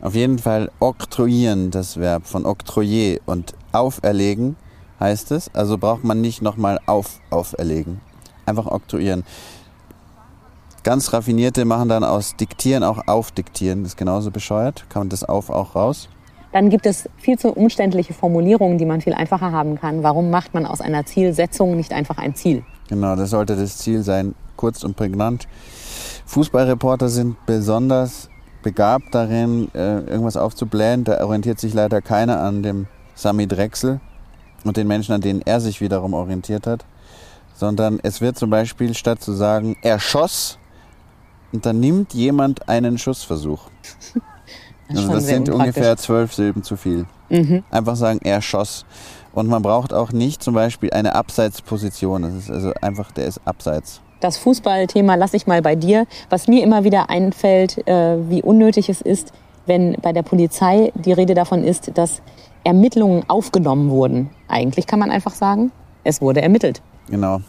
Auf 0.01 0.15
jeden 0.15 0.39
Fall 0.39 0.71
oktroyieren, 0.79 1.69
das 1.71 1.97
Verb 1.97 2.25
von 2.25 2.45
oktroyer 2.45 3.19
und 3.25 3.53
auferlegen 3.71 4.55
heißt 4.99 5.31
es. 5.31 5.53
Also 5.53 5.77
braucht 5.77 6.03
man 6.03 6.21
nicht 6.21 6.41
nochmal 6.41 6.79
auf 6.85 7.19
auferlegen. 7.29 8.01
Einfach 8.45 8.65
oktroyieren. 8.67 9.23
Ganz 10.83 11.13
raffinierte 11.13 11.63
machen 11.63 11.87
dann 11.87 12.03
aus 12.03 12.35
diktieren 12.35 12.83
auch 12.83 13.07
aufdiktieren. 13.07 13.83
Das 13.83 13.93
ist 13.93 13.97
genauso 13.97 14.31
bescheuert. 14.31 14.85
Kann 14.89 15.01
man 15.03 15.09
das 15.09 15.23
auf 15.23 15.49
auch 15.49 15.75
raus? 15.75 16.09
Dann 16.51 16.69
gibt 16.69 16.85
es 16.85 17.09
viel 17.17 17.39
zu 17.39 17.49
umständliche 17.49 18.13
Formulierungen, 18.13 18.77
die 18.77 18.85
man 18.85 19.01
viel 19.01 19.13
einfacher 19.13 19.51
haben 19.51 19.79
kann. 19.79 20.03
Warum 20.03 20.29
macht 20.29 20.53
man 20.53 20.65
aus 20.65 20.81
einer 20.81 21.05
Zielsetzung 21.05 21.77
nicht 21.77 21.93
einfach 21.93 22.17
ein 22.17 22.35
Ziel? 22.35 22.63
Genau, 22.89 23.15
das 23.15 23.29
sollte 23.29 23.55
das 23.55 23.77
Ziel 23.77 24.03
sein. 24.03 24.35
Kurz 24.55 24.83
und 24.83 24.95
prägnant. 24.95 25.47
Fußballreporter 26.25 27.09
sind 27.09 27.37
besonders 27.45 28.29
begabt 28.61 29.15
darin, 29.15 29.69
äh, 29.73 29.99
irgendwas 30.01 30.37
aufzublähen. 30.37 31.05
Da 31.05 31.23
orientiert 31.23 31.59
sich 31.59 31.73
leider 31.73 32.01
keiner 32.01 32.41
an 32.41 32.61
dem 32.61 32.87
Sami 33.15 33.47
Drechsel 33.47 33.99
und 34.63 34.77
den 34.77 34.87
Menschen, 34.87 35.13
an 35.13 35.21
denen 35.21 35.41
er 35.41 35.59
sich 35.59 35.81
wiederum 35.81 36.13
orientiert 36.13 36.67
hat. 36.67 36.85
Sondern 37.55 37.99
es 38.01 38.21
wird 38.21 38.37
zum 38.37 38.49
Beispiel 38.49 38.93
statt 38.93 39.21
zu 39.21 39.33
sagen, 39.33 39.77
er 39.81 39.99
schoss, 39.99 40.57
unternimmt 41.51 42.13
jemand 42.13 42.67
einen 42.67 42.97
Schussversuch. 42.97 43.69
Das 44.89 44.97
Also 44.97 45.13
das 45.13 45.25
sind 45.27 45.49
ungefähr 45.49 45.95
zwölf 45.95 46.33
Silben 46.33 46.61
zu 46.61 46.75
viel. 46.75 47.05
Einfach 47.71 47.95
sagen, 47.95 48.19
er 48.21 48.41
schoss. 48.41 48.85
Und 49.33 49.47
man 49.47 49.63
braucht 49.63 49.93
auch 49.93 50.11
nicht 50.11 50.43
zum 50.43 50.53
Beispiel 50.53 50.91
eine 50.91 51.15
Abseitsposition. 51.15 52.21
Das 52.21 52.33
ist 52.33 52.51
also 52.51 52.73
einfach, 52.81 53.11
der 53.11 53.25
ist 53.25 53.41
abseits. 53.45 54.01
Das 54.19 54.37
Fußballthema 54.37 55.15
lasse 55.15 55.35
ich 55.35 55.47
mal 55.47 55.61
bei 55.61 55.75
dir. 55.75 56.05
Was 56.29 56.47
mir 56.47 56.63
immer 56.63 56.83
wieder 56.83 57.09
einfällt, 57.09 57.87
äh, 57.87 58.17
wie 58.29 58.43
unnötig 58.43 58.89
es 58.89 59.01
ist, 59.01 59.33
wenn 59.65 59.93
bei 60.01 60.13
der 60.13 60.21
Polizei 60.21 60.91
die 60.95 61.13
Rede 61.13 61.33
davon 61.33 61.63
ist, 61.63 61.91
dass 61.97 62.21
Ermittlungen 62.63 63.23
aufgenommen 63.29 63.89
wurden. 63.89 64.29
Eigentlich 64.47 64.87
kann 64.87 64.99
man 64.99 65.11
einfach 65.11 65.33
sagen, 65.33 65.71
es 66.03 66.21
wurde 66.21 66.41
ermittelt. 66.41 66.81
Genau. 67.09 67.41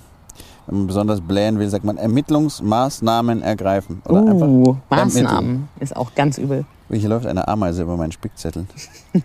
Wenn 0.67 0.79
man 0.79 0.87
besonders 0.87 1.21
blähen 1.21 1.59
will, 1.59 1.69
sagt 1.69 1.85
man 1.85 1.99
Ermittlungsmaßnahmen 1.99 3.43
ergreifen. 3.43 4.03
Oder 4.07 4.23
uh, 4.23 4.29
einfach 4.29 4.47
ermitteln. 4.47 5.25
Maßnahmen 5.25 5.69
ist 5.81 5.97
auch 5.97 6.15
ganz 6.15 6.39
übel. 6.39 6.65
Hier 6.91 7.09
läuft 7.09 7.27
eine 7.27 7.47
Ameise 7.49 7.83
über 7.83 7.97
meinen 7.97 8.13
Spickzettel. 8.13 8.67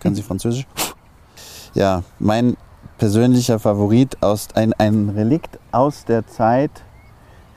Kann 0.00 0.14
sie 0.14 0.22
Französisch? 0.22 0.66
Ja, 1.74 2.02
mein 2.18 2.56
persönlicher 2.98 3.58
Favorit 3.58 4.22
aus 4.22 4.48
ein, 4.54 4.72
ein 4.74 5.08
Relikt 5.08 5.58
aus 5.72 6.04
der 6.04 6.26
Zeit, 6.26 6.70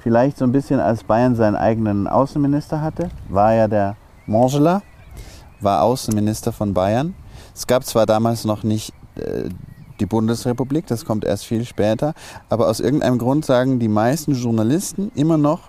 vielleicht 0.01 0.37
so 0.37 0.45
ein 0.45 0.51
bisschen 0.51 0.79
als 0.79 1.03
Bayern 1.03 1.35
seinen 1.35 1.55
eigenen 1.55 2.07
Außenminister 2.07 2.81
hatte, 2.81 3.09
war 3.27 3.53
ja 3.53 3.67
der 3.67 3.95
Mangela, 4.25 4.81
war 5.59 5.81
Außenminister 5.81 6.51
von 6.51 6.73
Bayern. 6.73 7.15
Es 7.53 7.67
gab 7.67 7.85
zwar 7.85 8.05
damals 8.05 8.45
noch 8.45 8.63
nicht 8.63 8.93
äh, 9.15 9.49
die 9.99 10.05
Bundesrepublik, 10.05 10.87
das 10.87 11.05
kommt 11.05 11.23
erst 11.23 11.45
viel 11.45 11.65
später, 11.65 12.13
aber 12.49 12.67
aus 12.67 12.79
irgendeinem 12.79 13.17
Grund 13.19 13.45
sagen 13.45 13.79
die 13.79 13.87
meisten 13.87 14.33
Journalisten 14.33 15.11
immer 15.15 15.37
noch 15.37 15.61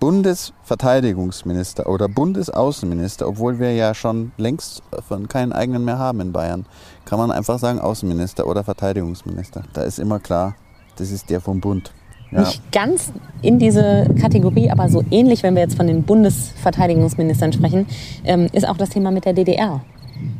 Bundesverteidigungsminister 0.00 1.86
oder 1.86 2.08
Bundesaußenminister, 2.08 3.28
obwohl 3.28 3.58
wir 3.58 3.74
ja 3.74 3.94
schon 3.94 4.32
längst 4.38 4.82
von 5.06 5.28
keinen 5.28 5.52
eigenen 5.52 5.84
mehr 5.84 5.98
haben 5.98 6.20
in 6.20 6.32
Bayern, 6.32 6.64
kann 7.04 7.18
man 7.18 7.30
einfach 7.30 7.58
sagen 7.58 7.78
Außenminister 7.78 8.46
oder 8.46 8.64
Verteidigungsminister. 8.64 9.62
Da 9.74 9.82
ist 9.82 9.98
immer 9.98 10.18
klar, 10.18 10.56
das 10.96 11.10
ist 11.10 11.28
der 11.28 11.42
vom 11.42 11.60
Bund. 11.60 11.92
Ja. 12.30 12.40
Nicht 12.40 12.72
ganz 12.72 13.12
in 13.42 13.58
diese 13.58 14.06
Kategorie, 14.20 14.70
aber 14.70 14.88
so 14.88 15.04
ähnlich, 15.10 15.42
wenn 15.42 15.54
wir 15.54 15.62
jetzt 15.62 15.76
von 15.76 15.86
den 15.86 16.02
Bundesverteidigungsministern 16.02 17.52
sprechen, 17.52 17.86
ähm, 18.24 18.48
ist 18.52 18.66
auch 18.66 18.76
das 18.76 18.90
Thema 18.90 19.10
mit 19.10 19.26
der 19.26 19.34
DDR. 19.34 19.82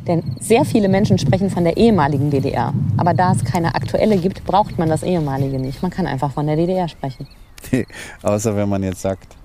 Denn 0.07 0.23
sehr 0.39 0.65
viele 0.65 0.89
Menschen 0.89 1.17
sprechen 1.17 1.49
von 1.49 1.63
der 1.63 1.77
ehemaligen 1.77 2.29
DDR. 2.31 2.73
Aber 2.97 3.13
da 3.13 3.31
es 3.33 3.43
keine 3.43 3.75
aktuelle 3.75 4.17
gibt, 4.17 4.43
braucht 4.45 4.77
man 4.79 4.89
das 4.89 5.03
ehemalige 5.03 5.59
nicht. 5.59 5.81
Man 5.81 5.91
kann 5.91 6.07
einfach 6.07 6.31
von 6.31 6.47
der 6.47 6.55
DDR 6.55 6.87
sprechen. 6.87 7.27
Außer 8.23 8.55
wenn 8.55 8.67
man 8.69 8.81
jetzt 8.83 9.01
sagt, 9.01 9.35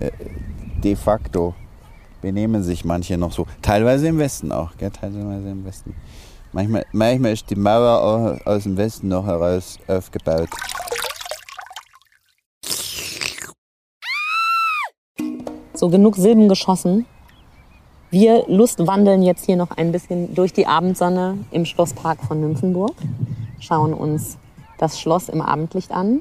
äh, 0.00 0.10
de 0.82 0.96
facto 0.96 1.54
benehmen 2.20 2.62
sich 2.62 2.84
manche 2.84 3.16
noch 3.16 3.32
so. 3.32 3.46
Teilweise 3.62 4.08
im 4.08 4.18
Westen 4.18 4.50
auch, 4.52 4.76
gell? 4.76 4.90
teilweise 4.90 5.48
im 5.48 5.64
Westen. 5.64 5.94
Manchmal, 6.52 6.84
manchmal 6.92 7.32
ist 7.32 7.48
die 7.48 7.54
Mauer 7.56 8.02
au- 8.44 8.50
aus 8.50 8.64
dem 8.64 8.76
Westen 8.76 9.08
noch 9.08 9.24
heraus 9.24 9.78
aufgebaut. 9.86 10.48
So 15.74 15.88
genug 15.88 16.16
Silben 16.16 16.48
geschossen. 16.48 17.06
Wir 18.10 18.44
lustwandeln 18.48 19.22
jetzt 19.22 19.46
hier 19.46 19.54
noch 19.54 19.70
ein 19.70 19.92
bisschen 19.92 20.34
durch 20.34 20.52
die 20.52 20.66
Abendsonne 20.66 21.38
im 21.52 21.64
Schlosspark 21.64 22.18
von 22.20 22.40
Nymphenburg, 22.40 22.94
schauen 23.60 23.94
uns 23.94 24.36
das 24.78 24.98
Schloss 24.98 25.28
im 25.28 25.40
Abendlicht 25.40 25.92
an 25.92 26.20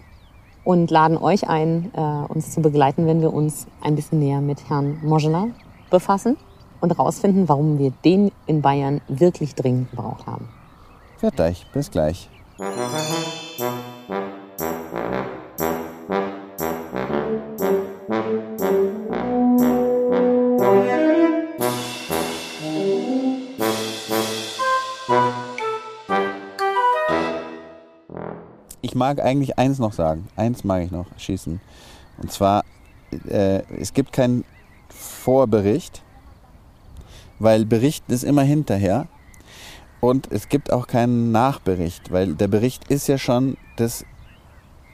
und 0.64 0.92
laden 0.92 1.18
euch 1.18 1.50
ein, 1.50 1.92
äh, 1.96 2.32
uns 2.32 2.52
zu 2.52 2.62
begleiten, 2.62 3.08
wenn 3.08 3.22
wir 3.22 3.34
uns 3.34 3.66
ein 3.82 3.96
bisschen 3.96 4.20
näher 4.20 4.42
mit 4.42 4.70
Herrn 4.70 5.00
Moschela 5.04 5.48
befassen 5.90 6.38
und 6.80 6.96
herausfinden, 6.96 7.50
warum 7.50 7.80
wir 7.80 7.92
den 8.06 8.32
in 8.46 8.62
Bayern 8.62 9.02
wirklich 9.08 9.56
dringend 9.56 9.90
gebraucht 9.90 10.28
haben. 10.28 10.48
Fertig, 11.18 11.66
bis 11.74 11.90
gleich. 11.90 12.30
Ich 28.82 28.95
mag 28.95 29.21
eigentlich 29.21 29.57
eins 29.57 29.80
noch 29.80 29.93
sagen. 29.93 30.27
Eins 30.36 30.63
mag 30.63 30.84
ich 30.84 30.91
noch 30.91 31.05
schießen. 31.17 31.59
Und 32.21 32.32
zwar, 32.32 32.63
äh, 33.27 33.61
es 33.80 33.93
gibt 33.93 34.13
keinen 34.13 34.45
Vorbericht, 34.89 36.01
weil 37.39 37.65
Bericht 37.65 38.03
ist 38.09 38.23
immer 38.23 38.43
hinterher. 38.43 39.07
Und 40.01 40.32
es 40.32 40.47
gibt 40.47 40.71
auch 40.71 40.88
keinen 40.88 41.32
Nachbericht, 41.32 42.11
weil 42.11 42.36
der 42.36 42.47
Bericht 42.47 42.89
ist 42.89 43.07
ja 43.07 43.17
schon 43.17 43.57
das, 43.75 44.05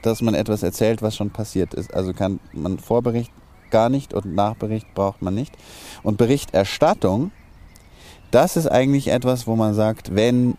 dass 0.01 0.21
man 0.21 0.33
etwas 0.33 0.63
erzählt, 0.63 1.01
was 1.01 1.15
schon 1.15 1.29
passiert 1.29 1.75
ist. 1.75 1.93
Also 1.93 2.13
kann 2.13 2.39
man 2.53 2.79
Vorbericht 2.79 3.31
gar 3.69 3.89
nicht 3.89 4.13
und 4.13 4.33
Nachbericht 4.33 4.93
braucht 4.95 5.21
man 5.21 5.35
nicht. 5.35 5.53
Und 6.01 6.17
Berichterstattung, 6.17 7.31
das 8.31 8.57
ist 8.57 8.67
eigentlich 8.67 9.09
etwas, 9.09 9.45
wo 9.45 9.55
man 9.55 9.73
sagt, 9.73 10.15
wenn 10.15 10.55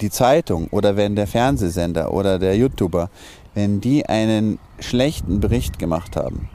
die 0.00 0.10
Zeitung 0.10 0.68
oder 0.68 0.96
wenn 0.96 1.16
der 1.16 1.26
Fernsehsender 1.26 2.12
oder 2.12 2.38
der 2.38 2.56
YouTuber, 2.56 3.10
wenn 3.54 3.80
die 3.80 4.06
einen 4.06 4.58
schlechten 4.78 5.40
Bericht 5.40 5.78
gemacht 5.78 6.16
haben, 6.16 6.48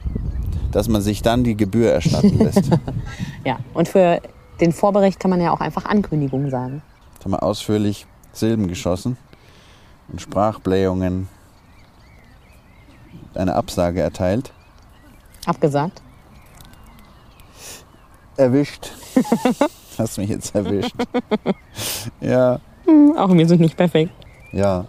dass 0.72 0.88
man 0.88 1.02
sich 1.02 1.22
dann 1.22 1.44
die 1.44 1.56
Gebühr 1.56 1.92
erstatten 1.92 2.38
lässt. 2.38 2.70
Ja, 3.44 3.58
und 3.74 3.88
für 3.88 4.20
den 4.60 4.72
Vorbericht 4.72 5.20
kann 5.20 5.30
man 5.30 5.40
ja 5.40 5.52
auch 5.52 5.60
einfach 5.60 5.84
Ankündigungen 5.84 6.50
sagen. 6.50 6.82
Jetzt 7.14 7.24
haben 7.24 7.30
wir 7.30 7.44
ausführlich 7.44 8.06
Silben 8.32 8.66
geschossen 8.66 9.16
und 10.08 10.20
Sprachblähungen 10.20 11.28
eine 13.34 13.54
Absage 13.54 14.00
erteilt. 14.00 14.52
Abgesagt. 15.44 16.02
Erwischt. 18.36 18.90
Hast 19.98 20.18
mich 20.18 20.30
jetzt 20.30 20.54
erwischt. 20.54 20.94
Ja, 22.20 22.60
Auch 23.16 23.32
wir 23.32 23.46
sind 23.46 23.60
nicht 23.60 23.76
perfekt. 23.76 24.12
ja. 24.52 24.86